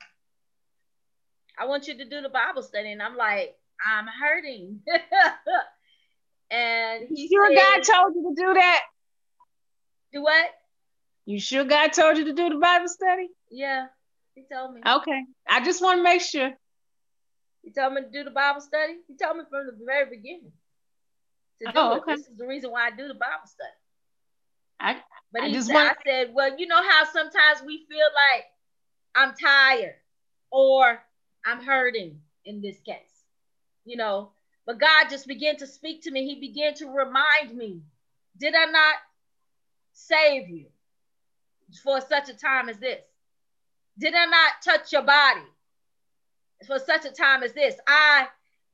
I 1.57 1.65
want 1.65 1.87
you 1.87 1.97
to 1.97 2.05
do 2.05 2.21
the 2.21 2.29
Bible 2.29 2.61
study. 2.61 2.91
And 2.91 3.01
I'm 3.01 3.15
like, 3.15 3.57
I'm 3.85 4.05
hurting. 4.07 4.81
and 6.51 7.05
he 7.07 7.29
Sure, 7.29 7.47
said, 7.47 7.55
God 7.55 7.83
told 7.83 8.15
you 8.15 8.35
to 8.35 8.41
do 8.41 8.53
that. 8.53 8.81
Do 10.15 10.23
what? 10.23 10.45
You 11.25 11.39
sure 11.39 11.63
God 11.65 11.91
told 11.93 12.17
you 12.17 12.25
to 12.25 12.33
do 12.33 12.49
the 12.49 12.57
Bible 12.57 12.87
study? 12.87 13.27
Yeah, 13.51 13.87
he 14.33 14.43
told 14.51 14.73
me. 14.73 14.81
Okay. 14.85 15.23
I 15.47 15.63
just 15.63 15.81
want 15.81 15.99
to 15.99 16.03
make 16.03 16.21
sure. 16.21 16.51
He 17.63 17.71
told 17.71 17.93
me 17.93 18.01
to 18.01 18.09
do 18.09 18.23
the 18.23 18.31
Bible 18.31 18.61
study. 18.61 18.93
He 19.07 19.15
told 19.21 19.37
me 19.37 19.43
from 19.49 19.65
the 19.67 19.85
very 19.85 20.09
beginning. 20.09 20.51
To 21.61 21.65
do 21.65 21.71
Oh, 21.75 21.95
it. 21.95 22.03
This 22.07 22.27
is 22.27 22.37
the 22.37 22.45
reason 22.47 22.71
why 22.71 22.87
I 22.87 22.91
do 22.91 23.07
the 23.07 23.13
Bible 23.13 23.45
study. 23.45 23.69
I 24.79 25.01
But 25.33 25.43
I 25.43 25.47
he 25.47 25.53
just 25.53 25.67
said, 25.67 25.73
want- 25.73 25.97
I 25.97 26.09
said, 26.09 26.33
well, 26.33 26.57
you 26.57 26.67
know 26.67 26.81
how 26.81 27.03
sometimes 27.11 27.61
we 27.65 27.85
feel 27.89 28.07
like 28.35 28.45
I'm 29.15 29.33
tired 29.35 29.95
or 30.51 30.99
I'm 31.45 31.61
hurting 31.63 32.19
in 32.45 32.61
this 32.61 32.79
case, 32.81 33.23
you 33.85 33.97
know. 33.97 34.31
But 34.65 34.79
God 34.79 35.09
just 35.09 35.27
began 35.27 35.57
to 35.57 35.67
speak 35.67 36.03
to 36.03 36.11
me. 36.11 36.25
He 36.27 36.39
began 36.39 36.73
to 36.75 36.87
remind 36.87 37.55
me, 37.55 37.81
did 38.37 38.53
I 38.55 38.65
not 38.65 38.95
save 39.95 40.49
you 40.49 40.65
for 41.83 41.99
such 42.01 42.29
a 42.29 42.33
time 42.33 42.69
as 42.69 42.77
this? 42.77 43.01
Did 43.97 44.13
I 44.13 44.25
not 44.25 44.61
touch 44.63 44.91
your 44.91 45.01
body 45.01 45.41
for 46.67 46.77
such 46.79 47.05
a 47.05 47.11
time 47.11 47.43
as 47.43 47.53
this? 47.53 47.75
I 47.87 48.27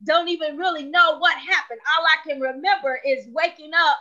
don't 0.03 0.27
even 0.29 0.57
really 0.57 0.83
know 0.83 1.19
what 1.19 1.37
happened. 1.37 1.79
All 1.97 2.05
I 2.05 2.27
can 2.27 2.41
remember 2.41 2.99
is 3.05 3.27
waking 3.29 3.71
up 3.73 3.97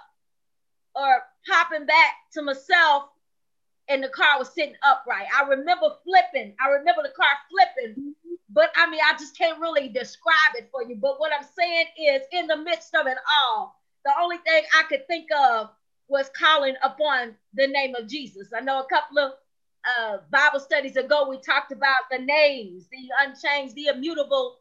or 0.94 1.22
popping 1.46 1.86
back 1.86 2.12
to 2.32 2.42
myself 2.42 3.04
and 3.88 4.02
the 4.02 4.08
car 4.08 4.38
was 4.38 4.52
sitting 4.54 4.76
upright. 4.82 5.26
I 5.36 5.46
remember 5.48 5.88
flipping. 6.04 6.54
I 6.64 6.70
remember 6.70 7.02
the 7.02 7.10
car 7.10 7.26
flipping, 7.50 8.14
but 8.48 8.70
I 8.76 8.88
mean, 8.88 9.00
I 9.04 9.12
just 9.18 9.36
can't 9.36 9.60
really 9.60 9.88
describe 9.88 10.54
it 10.56 10.68
for 10.70 10.82
you. 10.84 10.96
But 10.96 11.20
what 11.20 11.32
I'm 11.36 11.46
saying 11.58 11.86
is, 11.98 12.22
in 12.32 12.46
the 12.46 12.56
midst 12.56 12.94
of 12.94 13.06
it 13.06 13.18
all, 13.42 13.74
the 14.04 14.12
only 14.20 14.38
thing 14.38 14.62
I 14.78 14.84
could 14.84 15.06
think 15.06 15.28
of 15.36 15.70
was 16.10 16.30
calling 16.36 16.74
upon 16.82 17.34
the 17.54 17.66
name 17.68 17.94
of 17.94 18.08
Jesus. 18.08 18.48
I 18.54 18.60
know 18.60 18.80
a 18.80 18.86
couple 18.86 19.18
of 19.18 19.32
uh, 19.98 20.18
Bible 20.30 20.60
studies 20.60 20.96
ago, 20.96 21.28
we 21.28 21.38
talked 21.40 21.72
about 21.72 22.02
the 22.10 22.18
names, 22.18 22.86
the 22.90 23.08
unchanged, 23.20 23.74
the 23.74 23.86
immutable 23.86 24.58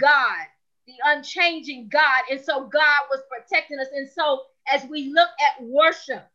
God, 0.00 0.46
the 0.86 0.94
unchanging 1.04 1.88
God. 1.88 2.22
And 2.30 2.40
so 2.40 2.60
God 2.60 3.00
was 3.10 3.20
protecting 3.28 3.78
us. 3.78 3.88
And 3.94 4.08
so 4.08 4.42
as 4.72 4.84
we 4.88 5.12
look 5.12 5.28
at 5.46 5.62
worship, 5.64 6.26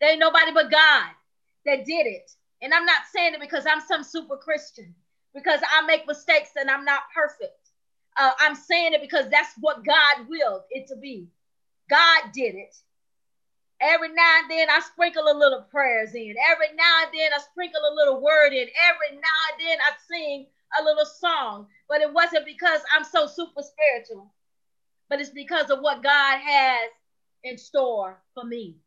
there 0.00 0.10
ain't 0.10 0.20
nobody 0.20 0.52
but 0.52 0.70
God 0.70 1.06
that 1.66 1.84
did 1.84 2.06
it. 2.06 2.30
And 2.60 2.72
I'm 2.74 2.84
not 2.86 3.02
saying 3.12 3.34
it 3.34 3.40
because 3.40 3.64
I'm 3.66 3.80
some 3.80 4.04
super 4.04 4.36
Christian, 4.36 4.94
because 5.34 5.60
I 5.68 5.84
make 5.86 6.06
mistakes 6.06 6.50
and 6.56 6.70
I'm 6.70 6.84
not 6.84 7.02
perfect. 7.14 7.70
Uh, 8.16 8.32
I'm 8.40 8.54
saying 8.54 8.92
it 8.92 9.00
because 9.00 9.28
that's 9.30 9.54
what 9.60 9.84
God 9.84 10.28
willed 10.28 10.62
it 10.70 10.86
to 10.88 10.96
be. 10.96 11.28
God 11.92 12.32
did 12.32 12.54
it. 12.54 12.74
Every 13.82 14.08
now 14.08 14.38
and 14.40 14.50
then 14.50 14.68
I 14.70 14.80
sprinkle 14.80 15.24
a 15.30 15.36
little 15.36 15.60
prayers 15.70 16.14
in. 16.14 16.34
Every 16.50 16.74
now 16.74 17.02
and 17.04 17.10
then 17.12 17.32
I 17.34 17.38
sprinkle 17.38 17.82
a 17.82 17.94
little 17.94 18.22
word 18.22 18.54
in. 18.54 18.66
Every 18.88 19.16
now 19.16 19.40
and 19.50 19.60
then 19.60 19.78
I 19.78 19.92
sing 20.08 20.46
a 20.80 20.82
little 20.82 21.04
song. 21.04 21.66
But 21.90 22.00
it 22.00 22.10
wasn't 22.10 22.46
because 22.46 22.80
I'm 22.96 23.04
so 23.04 23.26
super 23.26 23.60
spiritual, 23.60 24.32
but 25.10 25.20
it's 25.20 25.28
because 25.28 25.68
of 25.68 25.80
what 25.80 26.02
God 26.02 26.38
has 26.38 26.88
in 27.44 27.58
store 27.58 28.22
for 28.32 28.44
me. 28.44 28.78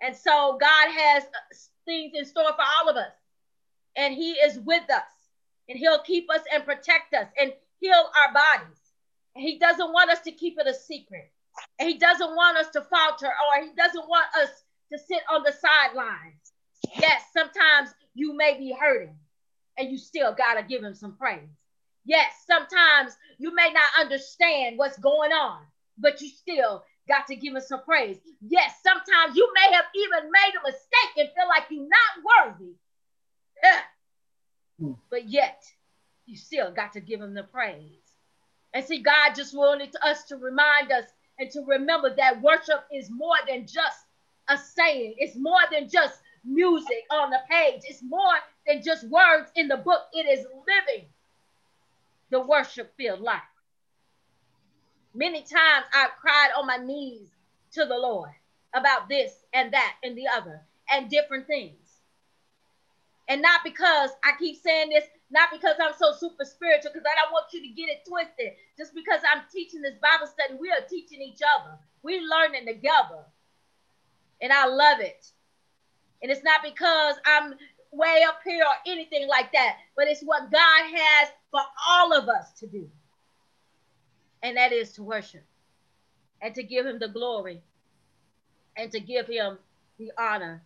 And 0.00 0.14
so 0.14 0.58
God 0.60 0.92
has 0.92 1.24
uh, 1.24 1.56
things 1.86 2.12
in 2.16 2.24
store 2.24 2.52
for 2.52 2.64
all 2.78 2.88
of 2.88 2.96
us. 2.96 3.14
And 3.96 4.14
He 4.14 4.34
is 4.34 4.60
with 4.60 4.88
us. 4.90 5.10
And 5.68 5.76
He'll 5.76 6.02
keep 6.02 6.30
us 6.30 6.42
and 6.54 6.64
protect 6.64 7.14
us 7.14 7.26
and 7.40 7.52
heal 7.80 7.94
our 7.94 8.32
bodies. 8.32 8.78
And 9.34 9.42
He 9.42 9.58
doesn't 9.58 9.92
want 9.92 10.10
us 10.10 10.20
to 10.20 10.30
keep 10.30 10.60
it 10.60 10.68
a 10.68 10.74
secret. 10.74 11.31
And 11.78 11.88
He 11.88 11.98
doesn't 11.98 12.34
want 12.34 12.58
us 12.58 12.68
to 12.70 12.82
falter 12.82 13.26
or 13.26 13.62
He 13.62 13.70
doesn't 13.76 14.08
want 14.08 14.26
us 14.40 14.50
to 14.92 14.98
sit 14.98 15.22
on 15.30 15.42
the 15.42 15.52
sidelines. 15.52 16.52
Yes, 16.98 17.22
sometimes 17.32 17.90
you 18.14 18.36
may 18.36 18.58
be 18.58 18.74
hurting 18.78 19.16
and 19.78 19.90
you 19.90 19.98
still 19.98 20.34
got 20.34 20.54
to 20.54 20.62
give 20.62 20.82
Him 20.82 20.94
some 20.94 21.16
praise. 21.16 21.48
Yes, 22.04 22.32
sometimes 22.46 23.16
you 23.38 23.54
may 23.54 23.70
not 23.72 24.00
understand 24.00 24.76
what's 24.76 24.98
going 24.98 25.32
on, 25.32 25.60
but 25.98 26.20
you 26.20 26.28
still 26.28 26.84
got 27.08 27.26
to 27.28 27.36
give 27.36 27.54
him 27.54 27.62
some 27.62 27.82
praise. 27.82 28.18
Yes, 28.40 28.74
sometimes 28.82 29.36
you 29.36 29.48
may 29.54 29.74
have 29.74 29.84
even 29.94 30.30
made 30.30 30.52
a 30.58 30.66
mistake 30.66 31.12
and 31.18 31.28
feel 31.28 31.48
like 31.48 31.64
you're 31.70 31.88
not 31.88 32.54
worthy. 32.54 32.74
Yeah. 33.62 33.78
Hmm. 34.80 34.92
But 35.10 35.28
yet, 35.28 35.62
you 36.24 36.34
still 36.34 36.72
got 36.72 36.94
to 36.94 37.00
give 37.00 37.20
him 37.20 37.34
the 37.34 37.42
praise. 37.42 38.00
And 38.72 38.82
see, 38.82 39.00
God 39.00 39.34
just 39.34 39.54
wanted 39.54 39.94
us 40.02 40.24
to 40.24 40.36
remind 40.38 40.90
us 40.90 41.04
and 41.38 41.50
to 41.50 41.62
remember 41.66 42.14
that 42.16 42.42
worship 42.42 42.84
is 42.92 43.10
more 43.10 43.36
than 43.48 43.66
just 43.66 43.98
a 44.48 44.58
saying, 44.58 45.14
it's 45.18 45.36
more 45.36 45.60
than 45.70 45.88
just 45.88 46.20
music 46.44 47.04
on 47.10 47.30
the 47.30 47.38
page, 47.50 47.82
it's 47.84 48.02
more 48.02 48.34
than 48.66 48.82
just 48.82 49.08
words 49.08 49.50
in 49.56 49.68
the 49.68 49.76
book. 49.76 50.02
It 50.12 50.26
is 50.38 50.46
living 50.66 51.06
the 52.30 52.40
worship 52.40 52.92
filled 52.96 53.20
life. 53.20 53.40
Many 55.14 55.40
times 55.40 55.86
I've 55.94 56.16
cried 56.20 56.50
on 56.56 56.66
my 56.66 56.78
knees 56.78 57.28
to 57.72 57.84
the 57.84 57.96
Lord 57.96 58.30
about 58.74 59.08
this 59.08 59.32
and 59.52 59.72
that 59.72 59.96
and 60.02 60.16
the 60.16 60.26
other 60.28 60.62
and 60.90 61.10
different 61.10 61.46
things. 61.46 61.76
And 63.28 63.42
not 63.42 63.60
because 63.64 64.10
I 64.24 64.32
keep 64.38 64.60
saying 64.62 64.90
this, 64.90 65.04
not 65.32 65.50
because 65.50 65.76
I'm 65.80 65.94
so 65.98 66.12
super 66.12 66.44
spiritual, 66.44 66.92
because 66.92 67.06
I 67.10 67.16
don't 67.20 67.32
want 67.32 67.52
you 67.52 67.62
to 67.62 67.68
get 67.68 67.88
it 67.88 68.06
twisted. 68.06 68.52
Just 68.76 68.94
because 68.94 69.20
I'm 69.32 69.42
teaching 69.52 69.82
this 69.82 69.96
Bible 70.00 70.26
study, 70.26 70.54
we 70.60 70.70
are 70.70 70.86
teaching 70.88 71.22
each 71.22 71.40
other. 71.58 71.78
We're 72.02 72.22
learning 72.22 72.66
together. 72.66 73.24
And 74.40 74.52
I 74.52 74.66
love 74.66 75.00
it. 75.00 75.26
And 76.22 76.30
it's 76.30 76.44
not 76.44 76.62
because 76.62 77.16
I'm 77.24 77.54
way 77.92 78.24
up 78.26 78.40
here 78.44 78.62
or 78.62 78.74
anything 78.86 79.28
like 79.28 79.52
that, 79.52 79.76
but 79.96 80.08
it's 80.08 80.22
what 80.22 80.50
God 80.50 80.82
has 80.94 81.28
for 81.50 81.60
all 81.88 82.12
of 82.12 82.28
us 82.28 82.52
to 82.58 82.66
do. 82.66 82.88
And 84.42 84.56
that 84.56 84.72
is 84.72 84.92
to 84.92 85.02
worship 85.02 85.44
and 86.40 86.54
to 86.54 86.62
give 86.62 86.84
him 86.84 86.98
the 86.98 87.08
glory 87.08 87.62
and 88.76 88.90
to 88.90 89.00
give 89.00 89.26
him 89.26 89.58
the 89.98 90.10
honor 90.18 90.62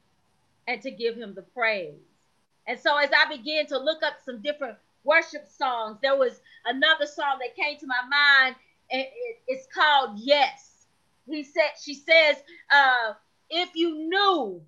and 0.66 0.80
to 0.82 0.90
give 0.90 1.16
him 1.16 1.34
the 1.34 1.42
praise. 1.42 2.00
And 2.66 2.78
so 2.78 2.96
as 2.96 3.10
I 3.16 3.34
began 3.34 3.66
to 3.66 3.78
look 3.78 4.02
up 4.02 4.14
some 4.24 4.42
different 4.42 4.76
worship 5.04 5.46
songs, 5.48 5.98
there 6.02 6.16
was 6.16 6.40
another 6.66 7.06
song 7.06 7.38
that 7.40 7.54
came 7.56 7.78
to 7.78 7.86
my 7.86 8.02
mind, 8.10 8.56
and 8.90 9.04
it's 9.46 9.66
called 9.72 10.18
Yes. 10.18 10.86
He 11.28 11.42
said, 11.42 11.70
she 11.82 11.94
says, 11.94 12.36
uh, 12.72 13.14
if 13.50 13.70
you 13.74 14.08
knew 14.08 14.62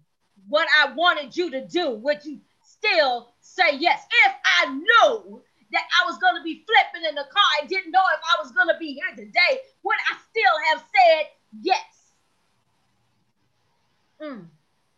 what 0.48 0.66
I 0.76 0.92
wanted 0.92 1.36
you 1.36 1.50
to 1.52 1.64
do, 1.66 1.90
would 1.90 2.24
you 2.24 2.40
still 2.62 3.32
say 3.40 3.76
yes? 3.78 4.04
If 4.26 4.32
I 4.44 4.74
knew 4.74 5.42
that 5.70 5.82
I 6.00 6.06
was 6.06 6.18
going 6.18 6.36
to 6.36 6.42
be 6.42 6.64
flipping 6.66 7.08
in 7.08 7.14
the 7.14 7.26
car 7.30 7.50
and 7.60 7.68
didn't 7.68 7.92
know 7.92 8.02
if 8.12 8.20
I 8.20 8.42
was 8.42 8.50
going 8.52 8.68
to 8.68 8.76
be 8.78 8.94
here 8.94 9.10
today, 9.16 9.60
would 9.84 9.96
I 10.10 10.16
still 10.30 10.56
have 10.70 10.78
said 10.78 11.26
yes? 11.62 12.12
Mm. 14.20 14.46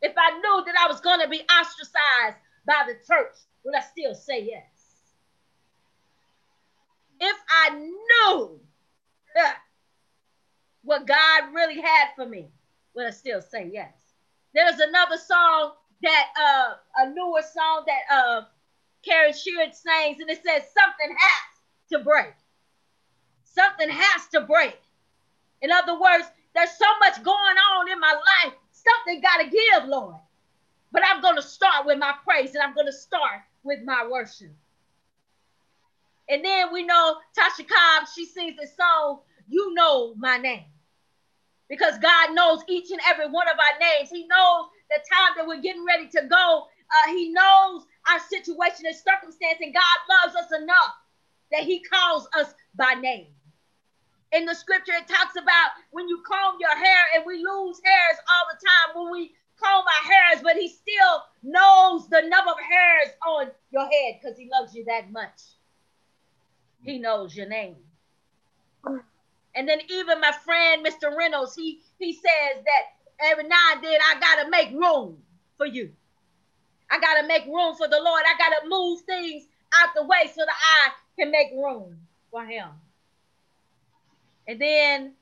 If 0.01 0.15
I 0.17 0.39
knew 0.39 0.65
that 0.65 0.75
I 0.81 0.89
was 0.89 1.01
going 1.01 1.21
to 1.21 1.29
be 1.29 1.43
ostracized 1.43 2.37
by 2.71 2.85
the 2.87 2.95
church, 2.95 3.35
would 3.65 3.75
I 3.75 3.81
still 3.81 4.15
say 4.15 4.45
yes? 4.45 4.63
If 7.19 7.37
I 7.51 7.71
knew 7.71 8.61
what 10.85 11.05
God 11.05 11.53
really 11.53 11.81
had 11.81 12.11
for 12.15 12.27
me, 12.27 12.49
would 12.95 13.07
I 13.07 13.11
still 13.11 13.43
say 13.43 13.69
yes? 13.73 13.93
There's 14.55 14.79
another 14.79 15.17
song 15.17 15.73
that 16.03 16.27
uh 16.41 16.75
a 16.99 17.11
newer 17.11 17.43
song 17.43 17.85
that 17.87 18.15
uh 18.15 18.43
Karen 19.05 19.33
Sheard 19.33 19.75
sings, 19.75 20.21
and 20.21 20.31
it 20.31 20.41
says 20.47 20.63
something 20.73 21.17
has 21.19 21.51
to 21.93 21.99
break. 22.05 22.35
Something 23.45 23.89
has 23.91 24.29
to 24.29 24.43
break. 24.43 24.79
In 25.61 25.73
other 25.73 25.99
words, 25.99 26.29
there's 26.55 26.71
so 26.71 26.87
much 27.01 27.23
going 27.23 27.57
on 27.57 27.91
in 27.91 27.99
my 27.99 28.13
life. 28.13 28.55
something 28.71 29.21
got 29.21 29.39
to 29.39 29.51
give, 29.51 29.89
Lord. 29.89 30.17
But 30.93 31.03
I'm 31.07 31.23
going 31.23 31.37
to 31.37 31.43
start 31.43 31.87
with 31.87 31.99
my 31.99 32.15
praise 32.25 32.55
and 32.55 32.63
I'm 32.63 32.75
going 32.75 32.87
to 32.87 32.93
start 32.93 33.41
with 33.63 33.81
my 33.85 34.07
worship. 34.11 34.53
And 36.29 36.45
then 36.45 36.73
we 36.73 36.85
know 36.85 37.17
Tasha 37.37 37.67
Cobb, 37.67 38.09
she 38.15 38.25
sings 38.25 38.57
the 38.57 38.67
song, 38.67 39.21
You 39.49 39.75
Know 39.75 40.15
My 40.17 40.39
Name. 40.39 40.65
Because 41.69 41.99
God 41.99 42.35
knows 42.35 42.61
each 42.69 42.91
and 42.91 43.01
every 43.09 43.29
one 43.29 43.49
of 43.49 43.57
our 43.59 43.79
names. 43.79 44.11
He 44.11 44.27
knows 44.27 44.67
the 44.91 44.99
time 44.99 45.35
that 45.37 45.47
we're 45.47 45.61
getting 45.61 45.85
ready 45.85 46.09
to 46.09 46.23
go. 46.29 46.67
Uh, 46.91 47.13
he 47.13 47.31
knows 47.31 47.85
our 48.11 48.19
situation 48.29 48.87
and 48.87 48.97
circumstance, 48.97 49.59
and 49.61 49.75
God 49.75 49.99
loves 50.09 50.35
us 50.37 50.61
enough 50.61 50.95
that 51.53 51.63
He 51.63 51.81
calls 51.81 52.29
us 52.37 52.55
by 52.75 52.95
name. 52.95 53.27
In 54.33 54.45
the 54.45 54.55
scripture, 54.55 54.93
it 54.93 55.09
talks 55.09 55.35
about 55.37 55.71
when 55.91 56.09
you 56.09 56.23
comb 56.27 56.57
your 56.61 56.77
hair, 56.77 57.03
and 57.15 57.25
we 57.27 57.37
lose 57.37 57.81
hairs 57.85 58.19
all 58.29 58.47
the 58.51 58.67
time 58.67 59.03
when 59.03 59.13
we 59.13 59.33
comb 59.63 59.85
our 59.87 60.13
hairs, 60.13 60.43
but 60.43 60.57
He 60.57 60.69
still 60.69 61.25
knows 61.43 62.09
the 62.09 62.23
number 62.23 62.51
of 62.51 62.61
hairs 62.61 63.15
on 63.27 63.51
your 63.71 63.85
head 63.85 64.21
because 64.21 64.39
He 64.39 64.49
loves 64.51 64.75
you 64.75 64.85
that 64.87 65.11
much. 65.13 65.41
He 66.85 66.99
knows 66.99 67.37
your 67.37 67.49
name. 67.49 67.77
And 69.55 69.69
then 69.69 69.81
even 69.89 70.21
my 70.21 70.33
friend 70.45 70.87
Mr. 70.87 71.15
Reynolds, 71.17 71.55
he 71.55 71.81
he 71.99 72.13
says 72.13 72.65
that 72.65 73.31
every 73.31 73.45
now 73.45 73.57
and 73.75 73.85
then 73.85 73.99
I 74.01 74.21
gotta 74.21 74.49
make 74.51 74.71
room 74.73 75.19
for 75.57 75.67
you. 75.67 75.91
I 76.91 76.99
gotta 77.01 77.27
make 77.27 77.47
room 77.47 77.75
for 77.77 77.89
the 77.89 78.01
Lord. 78.01 78.23
I 78.27 78.39
gotta 78.39 78.69
move 78.69 79.01
things 79.03 79.47
out 79.81 79.91
the 79.95 80.05
way 80.05 80.31
so 80.35 80.45
that 80.45 80.49
I 80.49 80.91
can 81.19 81.31
make 81.31 81.51
room 81.53 81.97
for 82.31 82.45
him. 82.45 82.69
And 84.49 84.61
then 84.61 85.13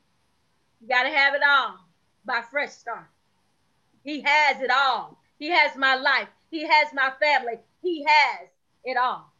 you 0.80 0.88
gotta 0.88 1.10
have 1.10 1.34
it 1.34 1.42
all 1.46 1.76
by 2.24 2.42
fresh 2.50 2.70
start. 2.70 3.08
He 4.08 4.22
has 4.22 4.62
it 4.62 4.70
all. 4.70 5.18
He 5.38 5.50
has 5.50 5.76
my 5.76 5.94
life. 5.94 6.28
He 6.50 6.62
has 6.62 6.94
my 6.94 7.12
family. 7.20 7.58
He 7.82 8.06
has 8.08 8.48
it 8.82 8.96
all. 8.96 9.30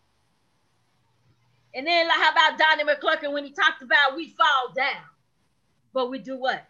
And 1.74 1.86
then 1.86 2.06
like, 2.06 2.18
how 2.18 2.32
about 2.32 2.58
Donnie 2.58 2.84
McClurkin 2.84 3.32
when 3.32 3.44
he 3.44 3.50
talked 3.50 3.80
about 3.80 4.14
we 4.14 4.28
fall 4.28 4.74
down, 4.76 5.06
but 5.94 6.10
we 6.10 6.18
do 6.18 6.38
what? 6.38 6.66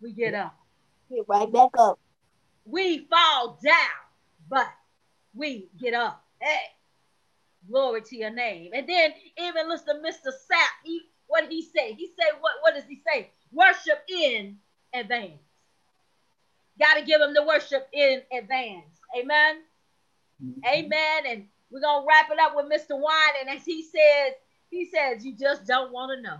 We 0.00 0.12
get 0.12 0.32
up. 0.32 0.54
Get 1.10 1.26
right 1.28 1.52
back 1.52 1.68
up. 1.78 1.98
We 2.64 3.06
fall 3.10 3.58
down, 3.62 3.74
but 4.48 4.68
we 5.34 5.68
get 5.78 5.92
up. 5.92 6.24
Hey, 6.40 6.56
glory 7.68 8.00
to 8.00 8.16
your 8.16 8.30
name. 8.30 8.70
And 8.74 8.88
then 8.88 9.12
even 9.36 9.68
listen 9.68 10.02
to 10.02 10.08
Mr. 10.08 10.28
Sapp. 10.28 10.84
He, 10.84 11.02
what 11.26 11.42
did 11.42 11.52
he 11.52 11.60
say? 11.60 11.92
He 11.92 12.12
said, 12.18 12.40
what, 12.40 12.52
what 12.62 12.74
does 12.74 12.84
he 12.88 13.02
say? 13.06 13.30
Worship 13.52 14.04
in 14.08 14.56
advance. 14.94 15.49
Got 16.80 16.94
to 16.94 17.04
give 17.04 17.20
him 17.20 17.34
the 17.34 17.44
worship 17.44 17.88
in 17.92 18.22
advance. 18.32 19.00
Amen. 19.16 19.56
Mm-hmm. 20.42 20.60
Amen. 20.66 21.22
And 21.28 21.46
we're 21.70 21.80
gonna 21.80 22.06
wrap 22.08 22.30
it 22.30 22.38
up 22.40 22.56
with 22.56 22.66
Mr. 22.66 22.98
Wine. 22.98 23.34
And 23.40 23.50
as 23.50 23.64
he 23.64 23.82
says, 23.82 24.34
he 24.70 24.86
says, 24.86 25.24
you 25.24 25.34
just 25.36 25.66
don't 25.66 25.92
want 25.92 26.16
to 26.16 26.22
know. 26.22 26.38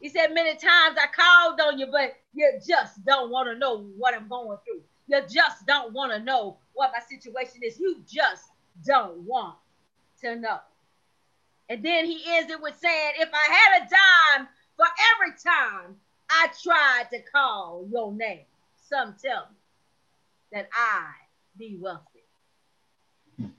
He 0.00 0.10
said, 0.10 0.28
many 0.34 0.50
times 0.50 0.98
I 1.00 1.06
called 1.12 1.60
on 1.60 1.78
you, 1.78 1.86
but 1.86 2.16
you 2.34 2.60
just 2.66 3.04
don't 3.04 3.30
want 3.30 3.48
to 3.48 3.58
know 3.58 3.78
what 3.96 4.14
I'm 4.14 4.28
going 4.28 4.58
through. 4.64 4.82
You 5.08 5.22
just 5.28 5.66
don't 5.66 5.92
want 5.92 6.12
to 6.12 6.20
know 6.20 6.58
what 6.74 6.92
my 6.92 7.00
situation 7.00 7.62
is. 7.62 7.80
You 7.80 8.02
just 8.06 8.44
don't 8.84 9.18
want 9.22 9.56
to 10.20 10.36
know. 10.36 10.58
And 11.68 11.82
then 11.82 12.04
he 12.04 12.22
ends 12.28 12.52
it 12.52 12.60
with 12.60 12.78
saying, 12.78 13.14
If 13.18 13.30
I 13.32 13.52
had 13.52 13.82
a 13.82 13.88
dime 13.88 14.48
for 14.76 14.86
every 15.14 15.34
time 15.42 15.96
I 16.30 16.48
tried 16.62 17.06
to 17.12 17.22
call 17.22 17.86
your 17.90 18.12
name, 18.12 18.44
some 18.88 19.14
tell 19.22 19.48
me 19.50 19.56
that 20.52 20.68
I 20.72 21.10
be 21.58 21.78
wealthy. 21.80 22.24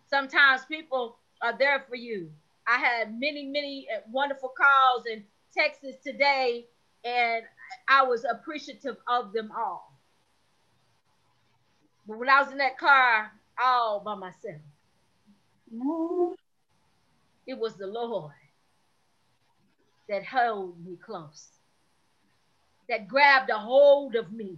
Sometimes 0.09 0.65
people 0.65 1.17
are 1.41 1.57
there 1.57 1.83
for 1.87 1.95
you. 1.95 2.31
I 2.67 2.77
had 2.77 3.19
many, 3.19 3.45
many 3.45 3.87
wonderful 4.11 4.49
calls 4.49 5.05
and 5.11 5.23
texts 5.55 6.03
today, 6.03 6.65
and 7.03 7.43
I 7.87 8.03
was 8.03 8.25
appreciative 8.25 8.97
of 9.07 9.33
them 9.33 9.51
all. 9.55 9.93
But 12.07 12.19
when 12.19 12.29
I 12.29 12.41
was 12.41 12.51
in 12.51 12.57
that 12.59 12.77
car 12.77 13.31
all 13.61 13.99
by 13.99 14.15
myself, 14.15 14.61
it 17.45 17.57
was 17.57 17.75
the 17.75 17.87
Lord 17.87 18.31
that 20.07 20.23
held 20.23 20.83
me 20.85 20.97
close, 20.97 21.49
that 22.89 23.07
grabbed 23.07 23.49
a 23.49 23.57
hold 23.57 24.15
of 24.15 24.31
me, 24.31 24.57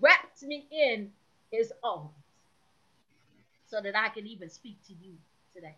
wrapped 0.00 0.42
me 0.42 0.66
in 0.70 1.10
his 1.50 1.72
arms 1.82 2.10
so 3.66 3.80
that 3.80 3.96
I 3.96 4.08
can 4.08 4.26
even 4.26 4.48
speak 4.48 4.78
to 4.86 4.92
you 4.94 5.12
today. 5.54 5.76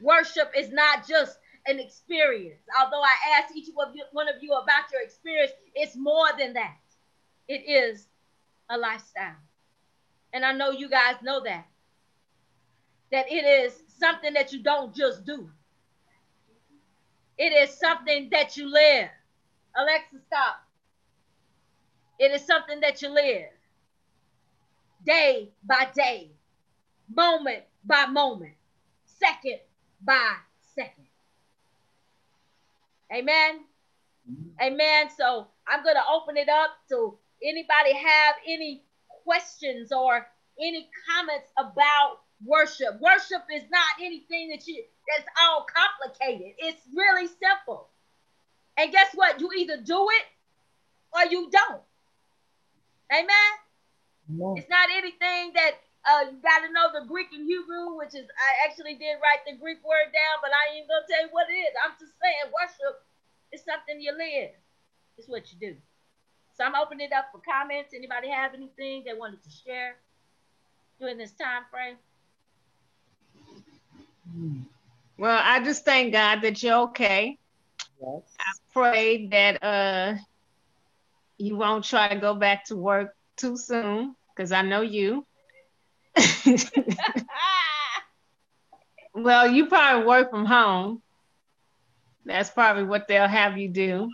Worship 0.00 0.52
is 0.56 0.70
not 0.70 1.06
just 1.06 1.38
an 1.66 1.78
experience. 1.78 2.60
Although 2.80 3.02
I 3.02 3.38
asked 3.38 3.56
each 3.56 3.68
of 3.68 3.94
you, 3.94 4.04
one 4.12 4.28
of 4.28 4.42
you 4.42 4.52
about 4.52 4.84
your 4.92 5.02
experience, 5.02 5.52
it's 5.74 5.96
more 5.96 6.26
than 6.38 6.54
that. 6.54 6.76
It 7.48 7.62
is 7.68 8.06
a 8.68 8.76
lifestyle. 8.76 9.36
And 10.32 10.44
I 10.44 10.52
know 10.52 10.70
you 10.70 10.88
guys 10.88 11.16
know 11.22 11.42
that. 11.44 11.66
That 13.10 13.30
it 13.30 13.44
is 13.44 13.82
something 13.98 14.32
that 14.34 14.52
you 14.52 14.62
don't 14.62 14.94
just 14.94 15.24
do. 15.24 15.48
It 17.38 17.52
is 17.52 17.78
something 17.78 18.28
that 18.30 18.56
you 18.56 18.70
live. 18.70 19.08
Alexa, 19.76 20.16
stop. 20.26 20.56
It 22.18 22.30
is 22.30 22.46
something 22.46 22.80
that 22.80 23.02
you 23.02 23.08
live 23.08 23.48
day 25.04 25.50
by 25.64 25.88
day, 25.94 26.30
moment 27.12 27.64
by 27.84 28.06
moment, 28.06 28.54
second 29.04 29.58
by 30.04 30.34
second. 30.74 31.06
Amen. 33.12 33.64
Mm-hmm. 34.30 34.62
Amen. 34.62 35.08
So 35.16 35.48
I'm 35.66 35.82
going 35.82 35.96
to 35.96 36.02
open 36.12 36.36
it 36.36 36.48
up 36.48 36.70
to 36.90 37.16
anybody 37.42 37.92
have 37.94 38.36
any 38.46 38.84
questions 39.24 39.92
or 39.92 40.26
any 40.60 40.88
comments 41.08 41.50
about 41.58 42.20
worship. 42.44 43.00
Worship 43.00 43.42
is 43.54 43.64
not 43.70 44.00
anything 44.00 44.48
that 44.50 44.66
you 44.66 44.84
that's 45.08 45.28
all 45.40 45.66
complicated. 45.66 46.54
It's 46.58 46.82
really 46.94 47.26
simple. 47.26 47.88
And 48.76 48.92
guess 48.92 49.08
what? 49.14 49.40
You 49.40 49.50
either 49.56 49.76
do 49.78 50.06
it 50.10 50.26
or 51.12 51.30
you 51.30 51.50
don't. 51.50 51.82
Amen. 53.12 53.52
No. 54.28 54.54
It's 54.56 54.68
not 54.68 54.88
anything 54.96 55.52
that 55.54 55.72
uh, 56.08 56.30
you 56.32 56.38
got 56.42 56.64
to 56.66 56.72
know 56.72 56.88
the 56.92 57.06
Greek 57.06 57.28
and 57.32 57.46
Hebrew, 57.46 57.98
which 57.98 58.14
is 58.14 58.26
I 58.26 58.68
actually 58.68 58.94
did 58.94 59.20
write 59.20 59.44
the 59.46 59.58
Greek 59.60 59.84
word 59.84 60.10
down, 60.10 60.36
but 60.40 60.50
I 60.50 60.74
ain't 60.74 60.88
gonna 60.88 61.06
tell 61.06 61.22
you 61.22 61.30
what 61.30 61.46
it 61.50 61.54
is. 61.54 61.74
I'm 61.84 61.92
just 62.00 62.14
saying 62.18 62.50
worship 62.50 63.04
is 63.52 63.62
something 63.62 64.00
you 64.00 64.12
live. 64.16 64.50
It's 65.18 65.28
what 65.28 65.52
you 65.52 65.58
do. 65.60 65.76
So 66.56 66.64
I'm 66.64 66.74
opening 66.74 67.08
it 67.08 67.12
up 67.12 67.28
for 67.32 67.40
comments. 67.44 67.94
Anybody 67.94 68.28
have 68.30 68.54
anything 68.54 69.04
they 69.04 69.14
wanted 69.14 69.42
to 69.44 69.50
share 69.50 69.96
during 70.98 71.18
this 71.18 71.32
time 71.32 71.64
frame? 71.70 71.96
Well, 75.22 75.40
I 75.40 75.62
just 75.62 75.84
thank 75.84 76.12
God 76.12 76.40
that 76.42 76.60
you're 76.64 76.80
okay. 76.88 77.38
Yes. 78.00 78.22
I 78.40 78.52
pray 78.72 79.28
that 79.28 79.62
uh 79.62 80.14
you 81.38 81.54
won't 81.54 81.84
try 81.84 82.08
to 82.08 82.18
go 82.18 82.34
back 82.34 82.64
to 82.64 82.76
work 82.76 83.14
too 83.36 83.56
soon 83.56 84.16
because 84.34 84.50
I 84.50 84.62
know 84.62 84.80
you. 84.80 85.24
well, 89.14 89.46
you 89.46 89.66
probably 89.66 90.06
work 90.08 90.30
from 90.30 90.44
home. 90.44 91.00
That's 92.24 92.50
probably 92.50 92.82
what 92.82 93.06
they'll 93.06 93.28
have 93.28 93.56
you 93.56 93.68
do. 93.68 94.10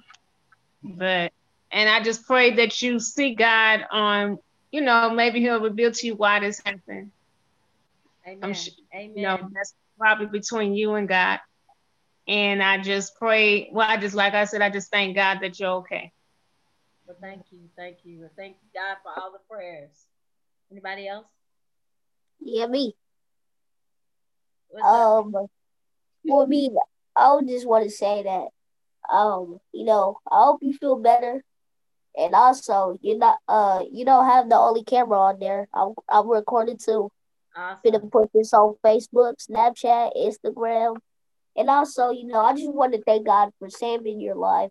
But 0.82 1.32
and 1.72 1.88
I 1.88 2.02
just 2.02 2.26
pray 2.26 2.56
that 2.56 2.82
you 2.82 3.00
see 3.00 3.34
God 3.34 3.86
on, 3.90 4.40
you 4.70 4.82
know, 4.82 5.08
maybe 5.08 5.40
He'll 5.40 5.62
reveal 5.62 5.90
to 5.90 6.06
you 6.06 6.16
why 6.16 6.40
this 6.40 6.60
happened. 6.66 7.12
Amen. 8.26 8.40
I'm 8.42 8.52
sure, 8.52 8.74
Amen. 8.94 9.16
You 9.16 9.22
know, 9.22 9.48
that's 9.54 9.72
probably 9.98 10.26
between 10.26 10.74
you 10.74 10.94
and 10.94 11.08
God. 11.08 11.40
And 12.26 12.62
I 12.62 12.78
just 12.78 13.16
pray, 13.16 13.70
well, 13.72 13.88
I 13.88 13.96
just 13.96 14.14
like 14.14 14.34
I 14.34 14.44
said, 14.44 14.62
I 14.62 14.70
just 14.70 14.90
thank 14.90 15.16
God 15.16 15.38
that 15.40 15.58
you're 15.58 15.70
okay. 15.78 16.12
Well, 17.06 17.16
thank 17.20 17.46
you, 17.50 17.60
thank 17.74 17.98
you, 18.04 18.28
thank 18.36 18.56
God, 18.74 18.96
for 19.02 19.18
all 19.18 19.32
the 19.32 19.38
prayers. 19.50 19.90
Anybody 20.70 21.08
else? 21.08 21.24
Yeah, 22.40 22.66
me. 22.66 22.94
What's 24.68 24.86
um, 24.86 25.34
up? 25.34 25.50
for 26.26 26.46
me, 26.46 26.70
I 27.16 27.40
just 27.48 27.66
want 27.66 27.84
to 27.84 27.90
say 27.90 28.22
that, 28.24 28.48
um, 29.10 29.58
you 29.72 29.84
know, 29.84 30.18
I 30.30 30.44
hope 30.44 30.58
you 30.60 30.74
feel 30.74 30.96
better, 30.96 31.42
and 32.14 32.34
also 32.34 32.98
you're 33.00 33.16
not, 33.16 33.38
uh, 33.48 33.84
you 33.90 34.04
don't 34.04 34.26
have 34.26 34.50
the 34.50 34.56
only 34.56 34.84
camera 34.84 35.18
on 35.18 35.38
there. 35.40 35.66
I'm, 35.72 35.94
I'm 36.08 36.28
recording 36.28 36.76
too. 36.76 37.10
Awesome. 37.58 37.90
Gonna 37.92 38.06
put 38.06 38.30
this 38.32 38.52
on 38.54 38.76
Facebook, 38.84 39.34
Snapchat, 39.50 40.12
Instagram, 40.16 40.96
and 41.56 41.68
also, 41.68 42.10
you 42.10 42.24
know, 42.26 42.38
I 42.40 42.52
just 42.54 42.72
want 42.72 42.92
to 42.92 43.02
thank 43.02 43.26
God 43.26 43.50
for 43.58 43.68
saving 43.68 44.20
your 44.20 44.36
life. 44.36 44.70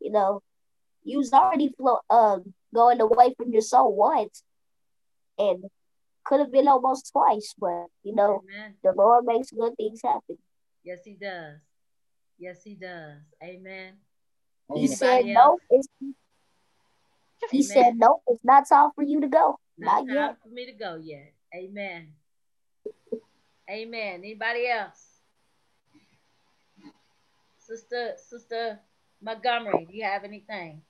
You 0.00 0.12
know, 0.12 0.40
you 1.02 1.18
was 1.18 1.32
already 1.32 1.74
flow, 1.76 1.98
um 2.10 2.54
going 2.72 3.00
away 3.00 3.34
from 3.36 3.50
your 3.50 3.62
soul 3.62 3.94
once, 3.96 4.44
and 5.38 5.64
could 6.24 6.38
have 6.40 6.52
been 6.52 6.68
almost 6.68 7.10
twice, 7.12 7.54
but 7.58 7.86
you 8.04 8.14
know 8.14 8.42
Amen. 8.48 8.74
the 8.84 8.92
Lord 8.92 9.24
makes 9.24 9.50
good 9.50 9.76
things 9.76 10.00
happen. 10.02 10.38
Yes, 10.84 11.00
he 11.04 11.14
does. 11.14 11.58
Yes, 12.38 12.62
he 12.62 12.74
does. 12.74 13.18
Amen. 13.42 13.94
He 14.72 14.80
Anybody 14.80 14.96
said 14.96 15.26
no. 15.26 15.58
It's, 15.70 15.88
he 17.50 17.58
Amen. 17.58 17.62
said 17.62 17.96
no. 17.96 18.22
It's 18.28 18.44
not 18.44 18.68
time 18.68 18.90
for 18.94 19.02
you 19.02 19.20
to 19.20 19.28
go. 19.28 19.58
Not 19.76 20.06
Not 20.06 20.14
time 20.14 20.14
yet. 20.14 20.36
for 20.42 20.48
me 20.48 20.66
to 20.66 20.72
go 20.72 20.96
yet. 20.96 21.33
Amen. 21.54 22.08
Amen. 23.70 24.14
Anybody 24.20 24.68
else? 24.68 25.14
Sister, 27.58 28.14
Sister 28.16 28.80
Montgomery, 29.22 29.86
do 29.88 29.96
you 29.96 30.04
have 30.04 30.24
anything? 30.24 30.82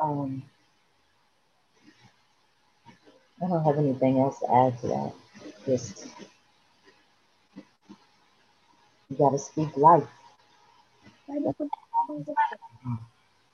Um, 0.00 0.42
I 3.42 3.48
don't 3.48 3.64
have 3.64 3.78
anything 3.78 4.18
else 4.18 4.40
to 4.40 4.52
add 4.52 4.80
to 4.80 4.86
that. 4.88 5.12
Just 5.66 6.06
you 9.10 9.16
gotta 9.16 9.38
speak 9.38 9.76
life. 9.76 10.08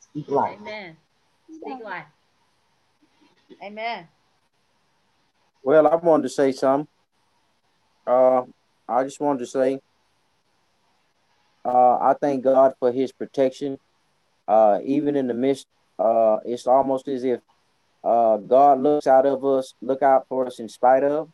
Speak 0.00 0.28
life. 0.28 0.58
Amen. 0.60 0.96
Speak 1.50 1.84
life. 1.84 2.06
Amen. 3.62 4.08
Well, 5.62 5.86
I 5.86 5.96
wanted 5.96 6.24
to 6.24 6.28
say 6.28 6.52
something. 6.52 6.88
Uh, 8.06 8.42
I 8.88 9.02
just 9.04 9.20
wanted 9.20 9.40
to 9.40 9.46
say, 9.46 9.80
uh, 11.64 11.98
I 11.98 12.14
thank 12.20 12.44
God 12.44 12.74
for 12.78 12.92
His 12.92 13.12
protection. 13.12 13.78
Uh, 14.46 14.78
even 14.84 15.16
in 15.16 15.26
the 15.26 15.34
midst, 15.34 15.66
uh, 15.98 16.38
it's 16.44 16.66
almost 16.66 17.08
as 17.08 17.24
if 17.24 17.40
uh, 18.04 18.36
God 18.36 18.80
looks 18.80 19.08
out 19.08 19.26
of 19.26 19.44
us, 19.44 19.74
look 19.82 20.02
out 20.02 20.26
for 20.28 20.46
us 20.46 20.60
in 20.60 20.68
spite 20.68 21.02
of. 21.02 21.28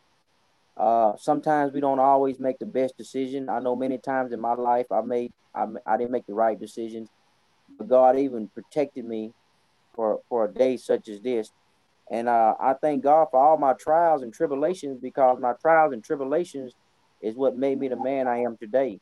Uh, 0.75 1.13
sometimes 1.17 1.71
we 1.71 1.79
don't 1.79 1.99
always 1.99 2.39
make 2.39 2.57
the 2.57 2.65
best 2.65 2.97
decision. 2.97 3.47
I 3.49 3.59
know 3.59 3.75
many 3.75 3.99
times 3.99 4.31
in 4.31 4.41
my 4.41 4.53
life 4.53 4.87
I 4.91 5.01
made 5.01 5.31
I, 5.53 5.67
I 5.85 5.97
didn't 5.97 6.11
make 6.11 6.25
the 6.25 6.33
right 6.33 6.59
decisions, 6.59 7.09
but 7.77 7.87
God 7.87 8.17
even 8.17 8.49
protected 8.49 9.05
me 9.05 9.31
for 9.93 10.21
for 10.29 10.45
a 10.45 10.51
day 10.51 10.77
such 10.77 11.09
as 11.09 11.21
this. 11.21 11.51
And 12.11 12.27
uh, 12.27 12.55
I 12.59 12.73
thank 12.73 13.03
God 13.03 13.27
for 13.31 13.39
all 13.39 13.57
my 13.57 13.73
trials 13.73 14.23
and 14.23 14.33
tribulations 14.33 14.99
because 15.01 15.39
my 15.39 15.53
trials 15.61 15.93
and 15.93 16.03
tribulations 16.03 16.73
is 17.21 17.35
what 17.35 17.57
made 17.57 17.79
me 17.79 17.87
the 17.87 18.01
man 18.01 18.27
I 18.27 18.39
am 18.39 18.57
today. 18.57 18.99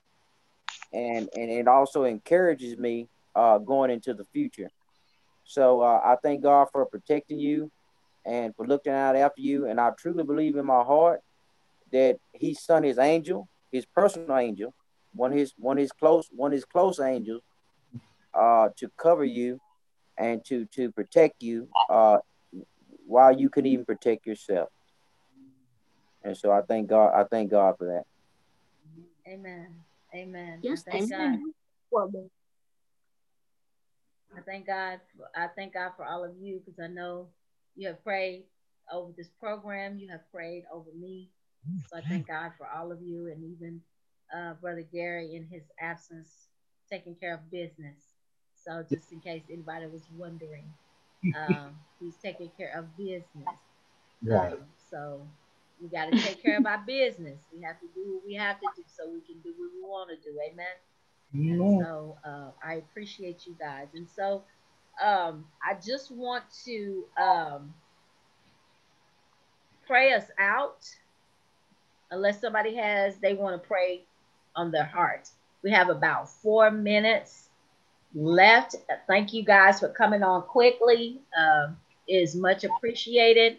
And 0.94 1.30
and 1.36 1.50
it 1.50 1.68
also 1.68 2.04
encourages 2.04 2.78
me 2.78 3.08
uh, 3.36 3.58
going 3.58 3.92
into 3.92 4.14
the 4.14 4.26
future. 4.26 4.70
So 5.44 5.82
uh, 5.82 6.02
I 6.04 6.16
thank 6.22 6.44
God 6.44 6.68
for 6.72 6.86
protecting 6.86 7.40
you 7.40 7.72
and 8.26 8.56
for 8.56 8.68
looking 8.68 8.94
out 8.94 9.16
after 9.16 9.42
you. 9.42 9.68
And 9.68 9.80
I 9.80 9.92
truly 9.98 10.24
believe 10.24 10.56
in 10.56 10.66
my 10.66 10.84
heart 10.84 11.22
that 11.92 12.18
He 12.34 12.54
sent 12.54 12.86
His 12.86 13.00
angel, 13.00 13.50
His 13.72 13.86
personal 13.86 14.38
angel, 14.38 14.74
one 15.14 15.32
of 15.32 15.38
His 15.38 15.54
one 15.58 15.78
His 15.78 15.92
close 15.92 16.30
one 16.32 16.52
His 16.52 16.66
close 16.66 17.00
angels, 17.00 17.42
uh, 18.34 18.70
to 18.78 18.90
cover 18.98 19.26
you 19.26 19.60
and 20.18 20.44
to 20.46 20.66
to 20.68 20.92
protect 20.92 21.42
you 21.42 21.68
uh, 21.90 22.18
while 23.12 23.38
you 23.38 23.50
could 23.50 23.68
even 23.68 23.84
protect 23.84 24.26
yourself. 24.26 24.70
And 26.24 26.38
so 26.38 26.50
I 26.50 26.62
thank 26.62 26.88
God. 26.88 27.12
I 27.14 27.26
thank 27.26 27.52
God 27.52 27.78
for 27.78 27.86
that. 27.88 28.06
Amen. 29.30 29.76
Amen. 30.16 30.60
Yes, 30.62 30.84
I 30.88 30.92
thank 30.92 31.12
God. 31.12 31.20
amen. 31.20 31.54
Woman. 31.92 32.30
I 34.36 34.40
thank 34.42 34.66
God. 34.66 35.02
For, 35.18 35.30
I 35.36 35.48
thank 35.48 35.74
God 35.74 35.92
for 35.98 36.06
all 36.06 36.24
of 36.24 36.32
you 36.40 36.62
because 36.64 36.80
I 36.80 36.88
know 36.88 37.28
you 37.76 37.88
have 37.88 38.02
prayed 38.02 38.44
over 38.92 39.12
this 39.18 39.30
program. 39.40 40.00
You 40.00 40.10
have 40.10 40.32
prayed 40.32 40.64
over 40.74 40.90
me. 40.98 41.30
So 41.88 41.98
I 41.98 42.02
thank 42.02 42.28
God 42.28 42.52
for 42.58 42.68
all 42.68 42.94
of 42.94 43.02
you 43.02 43.28
and 43.28 43.44
even 43.44 43.82
uh, 44.36 44.54
Brother 44.54 44.86
Gary 44.90 45.36
in 45.36 45.46
his 45.52 45.64
absence, 45.82 46.48
taking 46.90 47.16
care 47.16 47.34
of 47.34 47.52
business. 47.52 47.98
So 48.56 48.86
just 48.90 49.12
in 49.12 49.20
case 49.20 49.44
anybody 49.52 49.88
was 49.88 50.04
wondering, 50.18 50.64
um, 51.36 51.76
he's 52.00 52.16
taking 52.18 52.50
care 52.58 52.74
of 52.78 52.96
business. 52.98 53.26
Right. 54.24 54.54
Um, 54.54 54.60
so 54.90 55.22
we 55.82 55.90
got 55.90 56.12
to 56.12 56.22
take 56.22 56.42
care 56.42 56.58
of 56.58 56.66
our 56.66 56.84
business. 56.86 57.40
We 57.56 57.64
have 57.64 57.80
to 57.80 57.88
do 57.96 58.14
what 58.16 58.26
we 58.26 58.36
have 58.36 58.60
to 58.60 58.68
do 58.76 58.84
so 58.88 59.10
we 59.10 59.22
can 59.22 59.42
do 59.42 59.54
what 59.58 59.70
we 59.74 59.82
want 59.82 60.10
to 60.10 60.16
do. 60.30 60.38
Amen. 60.52 60.66
Amen. 61.34 61.80
So 61.82 62.18
uh, 62.26 62.52
I 62.64 62.76
appreciate 62.76 63.46
you 63.48 63.56
guys. 63.60 63.88
And 63.96 64.08
so 64.16 64.44
um, 65.04 65.46
I 65.66 65.76
just 65.76 66.12
want 66.12 66.44
to 66.66 67.06
um, 67.22 67.74
pray 69.88 70.14
us 70.14 70.26
out. 70.40 70.86
Unless 72.14 72.42
somebody 72.42 72.76
has, 72.76 73.18
they 73.20 73.34
want 73.34 73.62
to 73.62 73.68
pray 73.68 74.02
on 74.56 74.70
their 74.70 74.84
heart. 74.84 75.30
We 75.64 75.72
have 75.72 75.90
about 75.90 76.30
four 76.30 76.70
minutes 76.70 77.51
left. 78.14 78.76
Thank 79.08 79.34
you 79.34 79.44
guys 79.44 79.80
for 79.80 79.90
coming 79.90 80.24
on 80.24 80.44
quickly. 80.44 81.22
Um, 81.38 81.78
is 82.08 82.36
much 82.36 82.64
appreciated. 82.64 83.58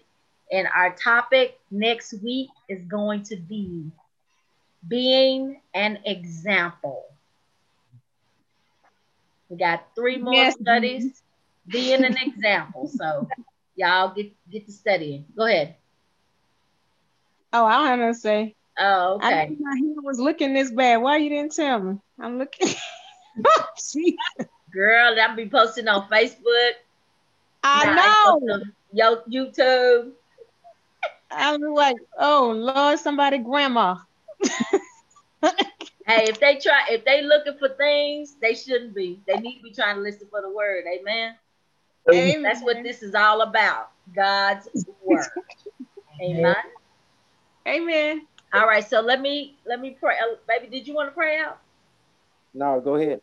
And 0.51 0.69
our 0.75 0.95
topic 0.95 1.59
next 1.71 2.15
week 2.23 2.51
is 2.69 2.83
going 2.85 3.23
to 3.25 3.37
be 3.37 3.91
being 4.87 5.61
an 5.75 5.99
example. 6.05 7.05
We 9.49 9.57
got 9.57 9.95
three 9.95 10.19
more 10.19 10.45
Yes. 10.45 10.55
studies. 10.61 11.23
Being 11.69 12.05
an 12.05 12.17
example. 12.17 12.87
So 12.89 13.29
y'all 13.77 14.15
get 14.15 14.33
get 14.51 14.67
to 14.67 14.73
studying. 14.73 15.27
Go 15.37 15.45
ahead. 15.47 15.77
Oh, 17.53 17.65
I 17.65 17.89
don't 17.89 18.01
have 18.01 18.15
to 18.15 18.21
say. 18.21 18.55
Oh, 18.79 19.17
I 19.21 19.33
okay. 19.33 19.47
knew 19.47 19.57
my 19.61 19.77
hair 19.77 20.03
was 20.03 20.19
looking 20.19 20.55
this 20.55 20.71
bad. 20.73 20.99
Why 20.99 21.19
you 21.19 21.29
didn't 21.31 21.55
tell 21.55 21.79
me? 21.81 21.99
I'm 22.21 22.39
looking. 22.39 22.69
Girl, 24.73 25.15
that'll 25.15 25.37
be 25.37 25.49
posting 25.49 25.89
on 25.89 26.09
Facebook. 26.09 26.73
I 27.63 27.95
know. 27.95 28.61
Yo, 28.93 29.23
YouTube. 29.31 30.13
I 31.31 31.57
was 31.57 31.73
like, 31.75 31.97
oh 32.19 32.53
Lord, 32.55 32.99
somebody 32.99 33.39
grandma. 33.39 33.97
Hey, 36.07 36.25
if 36.29 36.41
they 36.41 36.57
try, 36.57 36.87
if 36.91 37.05
they 37.05 37.23
looking 37.23 37.57
for 37.59 37.69
things, 37.69 38.35
they 38.41 38.55
shouldn't 38.55 38.95
be. 38.95 39.21
They 39.27 39.37
need 39.37 39.59
to 39.59 39.63
be 39.63 39.73
trying 39.73 39.97
to 39.97 40.03
listen 40.03 40.27
for 40.31 40.43
the 40.43 40.51
word. 40.51 40.85
Amen. 40.93 41.37
Amen. 42.13 42.43
That's 42.43 42.61
what 42.61 42.83
this 42.83 43.03
is 43.03 43.15
all 43.15 43.43
about. 43.43 43.91
God's 44.15 44.69
word. 45.05 45.25
Amen. 46.23 46.57
Amen. 47.69 48.27
All 48.53 48.67
right. 48.67 48.87
So 48.87 49.01
let 49.01 49.21
me 49.21 49.57
let 49.65 49.81
me 49.81 49.97
pray. 49.99 50.17
Uh, 50.17 50.37
baby, 50.49 50.69
did 50.69 50.89
you 50.89 50.95
want 50.95 51.09
to 51.09 51.15
pray 51.15 51.39
out? 51.39 51.59
No, 52.55 52.81
go 52.81 52.97
ahead. 52.97 53.21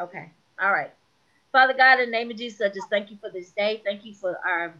Okay. 0.00 0.30
All 0.60 0.72
right. 0.72 0.90
Father 1.52 1.74
God, 1.74 2.00
in 2.00 2.06
the 2.06 2.12
name 2.12 2.30
of 2.30 2.36
Jesus, 2.36 2.60
I 2.60 2.68
just 2.68 2.90
thank 2.90 3.10
you 3.10 3.16
for 3.20 3.30
this 3.30 3.50
day. 3.50 3.80
Thank 3.84 4.04
you 4.04 4.14
for 4.14 4.38
our 4.46 4.74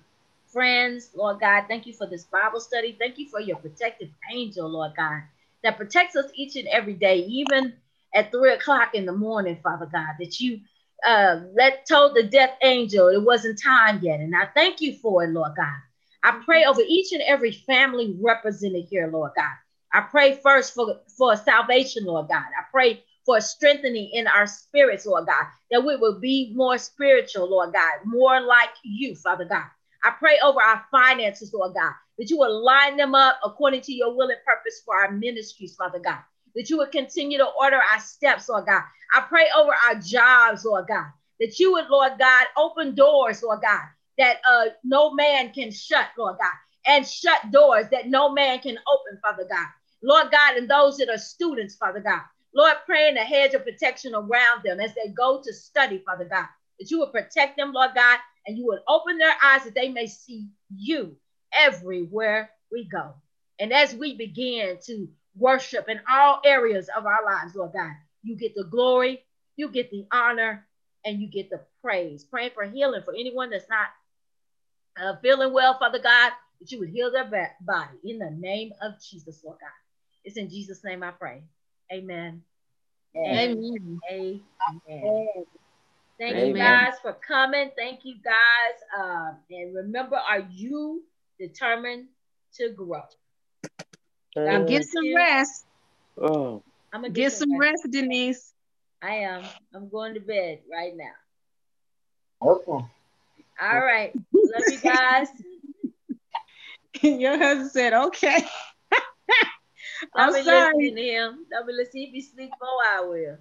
friends, 0.47 1.11
Lord 1.15 1.41
God. 1.41 1.65
Thank 1.69 1.87
you 1.87 1.93
for 1.93 2.07
this 2.07 2.25
Bible 2.25 2.61
study. 2.61 2.97
Thank 2.99 3.19
you 3.19 3.29
for 3.29 3.41
your 3.41 3.57
protective 3.57 4.11
angel, 4.33 4.69
Lord 4.69 4.93
God, 4.97 5.23
that 5.63 5.77
protects 5.77 6.15
us 6.17 6.31
each 6.35 6.57
and 6.57 6.69
every 6.69 6.95
day, 6.95 7.21
even 7.21 7.75
at 8.15 8.31
three 8.31 8.53
o'clock 8.53 8.95
in 8.95 9.07
the 9.07 9.13
morning, 9.13 9.59
Father 9.63 9.87
God, 9.87 10.15
that 10.19 10.39
you 10.41 10.61
uh, 11.07 11.41
let 11.55 11.87
told 11.87 12.15
the 12.15 12.25
death 12.25 12.55
angel 12.63 13.09
it 13.09 13.23
wasn't 13.23 13.61
time 13.63 14.01
yet. 14.03 14.21
And 14.21 14.35
I 14.37 14.47
thank 14.55 14.81
you 14.81 14.95
for 14.95 15.25
it, 15.25 15.31
Lord 15.31 15.53
God. 15.57 15.77
I 16.23 16.41
pray 16.45 16.65
over 16.65 16.83
each 16.87 17.13
and 17.13 17.23
every 17.23 17.53
family 17.53 18.17
represented 18.21 18.87
here, 18.91 19.09
Lord 19.13 19.33
God. 19.37 19.55
I 19.93 20.01
pray 20.03 20.39
first 20.43 20.75
for, 20.75 21.01
for 21.17 21.37
salvation, 21.37 22.05
Lord 22.05 22.29
God. 22.29 22.43
I 22.43 22.65
pray 22.71 23.03
for 23.29 23.43
strengthening 23.43 24.09
in 24.14 24.26
our 24.26 24.47
spirits, 24.47 25.05
Lord 25.05 25.26
God, 25.26 25.45
that 25.70 25.85
we 25.85 25.97
will 25.97 26.18
be 26.18 26.51
more 26.55 26.79
spiritual, 26.79 27.51
Lord 27.51 27.74
God, 27.74 27.93
more 28.07 28.41
like 28.41 28.70
you, 28.83 29.14
Father 29.14 29.45
God. 29.45 29.66
I 30.03 30.12
pray 30.18 30.39
over 30.43 30.59
our 30.62 30.83
finances, 30.91 31.53
Lord 31.53 31.74
God, 31.74 31.93
that 32.16 32.31
you 32.31 32.39
will 32.39 32.64
line 32.64 32.97
them 32.97 33.14
up 33.14 33.39
according 33.45 33.83
to 33.83 33.93
your 33.93 34.16
will 34.16 34.31
and 34.31 34.39
purpose 34.47 34.81
for 34.83 34.97
our 34.97 35.11
ministries, 35.11 35.76
Father 35.76 35.99
God. 35.99 36.20
That 36.55 36.70
you 36.70 36.79
would 36.79 36.91
continue 36.91 37.37
to 37.37 37.49
order 37.61 37.76
our 37.93 38.01
steps, 38.01 38.49
Lord 38.49 38.64
God. 38.64 38.81
I 39.12 39.20
pray 39.20 39.45
over 39.55 39.72
our 39.87 39.97
jobs, 39.97 40.64
Lord 40.64 40.87
God. 40.89 41.09
That 41.39 41.59
you 41.59 41.72
would, 41.72 41.91
Lord 41.91 42.12
God, 42.18 42.47
open 42.57 42.95
doors, 42.95 43.43
Lord 43.43 43.61
God, 43.61 43.83
that 44.16 44.39
uh, 44.51 44.70
no 44.85 45.12
man 45.12 45.53
can 45.53 45.70
shut, 45.70 46.07
Lord 46.16 46.39
God, 46.41 46.55
and 46.87 47.07
shut 47.07 47.53
doors 47.53 47.89
that 47.93 48.09
no 48.09 48.33
man 48.33 48.61
can 48.61 48.79
open, 48.91 49.20
Father 49.20 49.47
God. 49.51 49.66
Lord 50.03 50.31
God, 50.31 50.57
and 50.57 50.70
those 50.70 50.97
that 50.97 51.11
are 51.11 51.18
students, 51.18 51.74
Father 51.74 52.01
God. 52.01 52.22
Lord, 52.55 52.75
praying 52.87 53.17
a 53.17 53.25
hedge 53.25 53.55
of 53.55 53.65
protection 53.65 54.15
around 54.15 54.63
them 54.65 54.81
as 54.81 54.95
they 54.95 55.11
go 55.11 55.43
to 55.43 55.53
study, 55.53 56.03
Father 56.05 56.25
God, 56.25 56.47
that 56.79 56.91
you 56.91 57.01
would 57.01 57.13
protect 57.13 57.57
them, 57.57 57.73
Lord 57.73 57.91
God, 57.95 58.19
and 58.47 58.57
you 58.57 58.67
would 58.67 58.81
open 58.89 59.19
their 59.19 59.35
eyes 59.43 59.65
that 59.65 59.75
they 59.75 59.89
may 59.89 60.07
see 60.07 60.49
you 60.75 61.17
everywhere 61.53 62.51
we 62.73 62.89
go. 62.89 63.15
And 63.59 63.73
as 63.73 63.95
we 63.95 64.17
begin 64.17 64.79
to 64.87 65.09
worship 65.37 65.89
in 65.89 66.01
all 66.11 66.41
areas 66.45 66.89
of 66.97 67.07
our 67.07 67.25
lives, 67.25 67.55
Lord 67.55 67.73
God, 67.75 67.93
you 68.23 68.37
get 68.37 68.55
the 68.55 68.65
glory, 68.65 69.23
you 69.57 69.69
get 69.71 69.91
the 69.91 70.07
honor 70.13 70.67
and 71.05 71.21
you 71.21 71.29
get 71.29 71.51
the 71.51 71.61
praise. 71.83 72.25
Praying 72.25 72.53
for 72.55 72.65
healing 72.65 73.03
for 73.05 73.15
anyone 73.15 73.51
that's 73.51 73.69
not 73.69 73.89
uh, 75.01 75.17
feeling 75.21 75.53
well, 75.53 75.79
Father 75.79 75.99
God, 75.99 76.33
that 76.61 76.73
you 76.73 76.81
would 76.81 76.91
heal 76.91 77.11
their 77.13 77.57
body 77.61 77.99
in 78.05 78.19
the 78.19 78.31
name 78.31 78.73
of 78.83 78.95
Jesus, 79.01 79.43
Lord 79.45 79.59
God. 79.61 79.71
It's 80.25 80.37
in 80.37 80.51
Jesus' 80.51 80.85
name 80.85 81.03
I 81.03 81.13
pray. 81.13 81.43
Amen. 81.93 82.43
Amen. 83.16 84.01
Amen. 84.11 84.41
Amen. 84.91 85.26
Thank 86.18 86.36
Amen. 86.36 86.47
you 86.49 86.55
guys 86.55 86.95
for 87.01 87.12
coming. 87.12 87.70
Thank 87.76 88.01
you 88.03 88.16
guys. 88.22 88.99
Um, 88.99 89.36
and 89.51 89.74
remember, 89.74 90.16
are 90.16 90.47
you 90.51 91.05
determined 91.39 92.09
to 92.55 92.70
grow? 92.70 93.03
Now 94.36 94.64
get 94.64 94.84
some 94.84 95.14
rest. 95.16 95.64
Oh, 96.20 96.62
I'm 96.93 97.03
gonna 97.03 97.12
Get 97.12 97.32
some 97.32 97.57
rest, 97.59 97.86
Denise. 97.91 98.53
I 99.01 99.14
am. 99.14 99.45
I'm 99.74 99.89
going 99.89 100.14
to 100.14 100.20
bed 100.20 100.61
right 100.70 100.93
now. 100.97 102.49
Okay. 102.51 102.84
All 103.61 103.80
right. 103.80 104.12
Love 104.34 104.64
you 104.68 104.78
guys. 104.78 105.28
Your 107.03 107.39
husband 107.39 107.70
said, 107.70 107.93
okay. 107.93 108.45
I'm 110.15 110.33
be 110.33 110.43
sorry. 110.43 110.75
listening 110.75 110.97
to 110.97 111.03
him. 111.03 111.47
I'll 111.57 111.67
be 111.67 111.73
listening. 111.73 112.09
If 112.09 112.15
he 112.15 112.23
sleep 112.23 112.51
more, 112.61 112.83
I 112.87 113.01
will. 113.01 113.39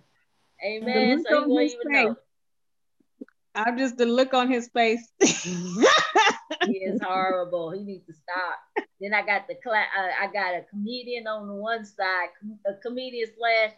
Amen. 0.65 1.23
So 1.23 1.39
he 1.41 1.45
won't 1.45 1.65
even 1.65 1.93
know. 1.93 2.15
I'm 3.55 3.77
just 3.77 3.97
the 3.97 4.05
look 4.05 4.33
on 4.33 4.51
his 4.51 4.69
face. 4.69 5.07
He 6.67 6.79
is 6.79 6.99
horrible. 7.01 7.71
He 7.71 7.83
needs 7.83 8.05
to 8.07 8.13
stop. 8.13 8.59
Then 8.99 9.13
I 9.13 9.25
got 9.25 9.47
the 9.47 9.55
cla- 9.55 9.87
uh, 9.97 10.11
I 10.21 10.27
got 10.31 10.55
a 10.55 10.65
comedian 10.69 11.27
on 11.27 11.47
the 11.47 11.53
one 11.53 11.85
side, 11.85 12.29
a 12.65 12.73
comedian 12.73 13.29
slash 13.37 13.71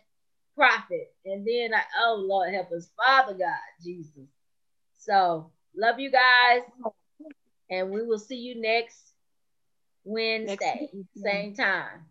prophet, 0.56 1.14
and 1.26 1.46
then 1.46 1.74
I 1.74 1.82
oh 2.04 2.26
Lord 2.28 2.54
help 2.54 2.72
us, 2.72 2.90
Father 2.98 3.34
God, 3.34 3.84
Jesus. 3.84 4.28
So 4.98 5.52
love 5.76 6.00
you 6.00 6.10
guys, 6.10 6.62
and 7.70 7.92
we 7.92 8.04
will 8.04 8.18
see 8.18 8.38
you 8.38 8.60
next 8.60 9.14
Wednesday, 10.04 10.90
same 11.16 11.54
time, 11.54 12.06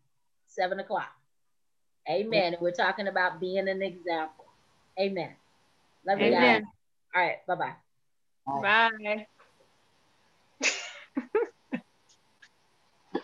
seven 0.59 0.80
o'clock. 0.80 1.12
Amen. 2.11 2.54
And 2.54 2.62
we're 2.62 2.72
talking 2.72 3.06
about 3.06 3.40
being 3.40 3.68
an 3.68 3.82
example. 3.82 4.46
Amen. 4.98 5.30
Love 6.06 6.20
you 6.20 6.30
guys. 6.30 6.38
Amen. 6.38 6.66
All 7.14 7.22
right. 7.22 7.46
Bye 7.46 7.54
bye. 7.54 7.74
Bye. 8.46 9.26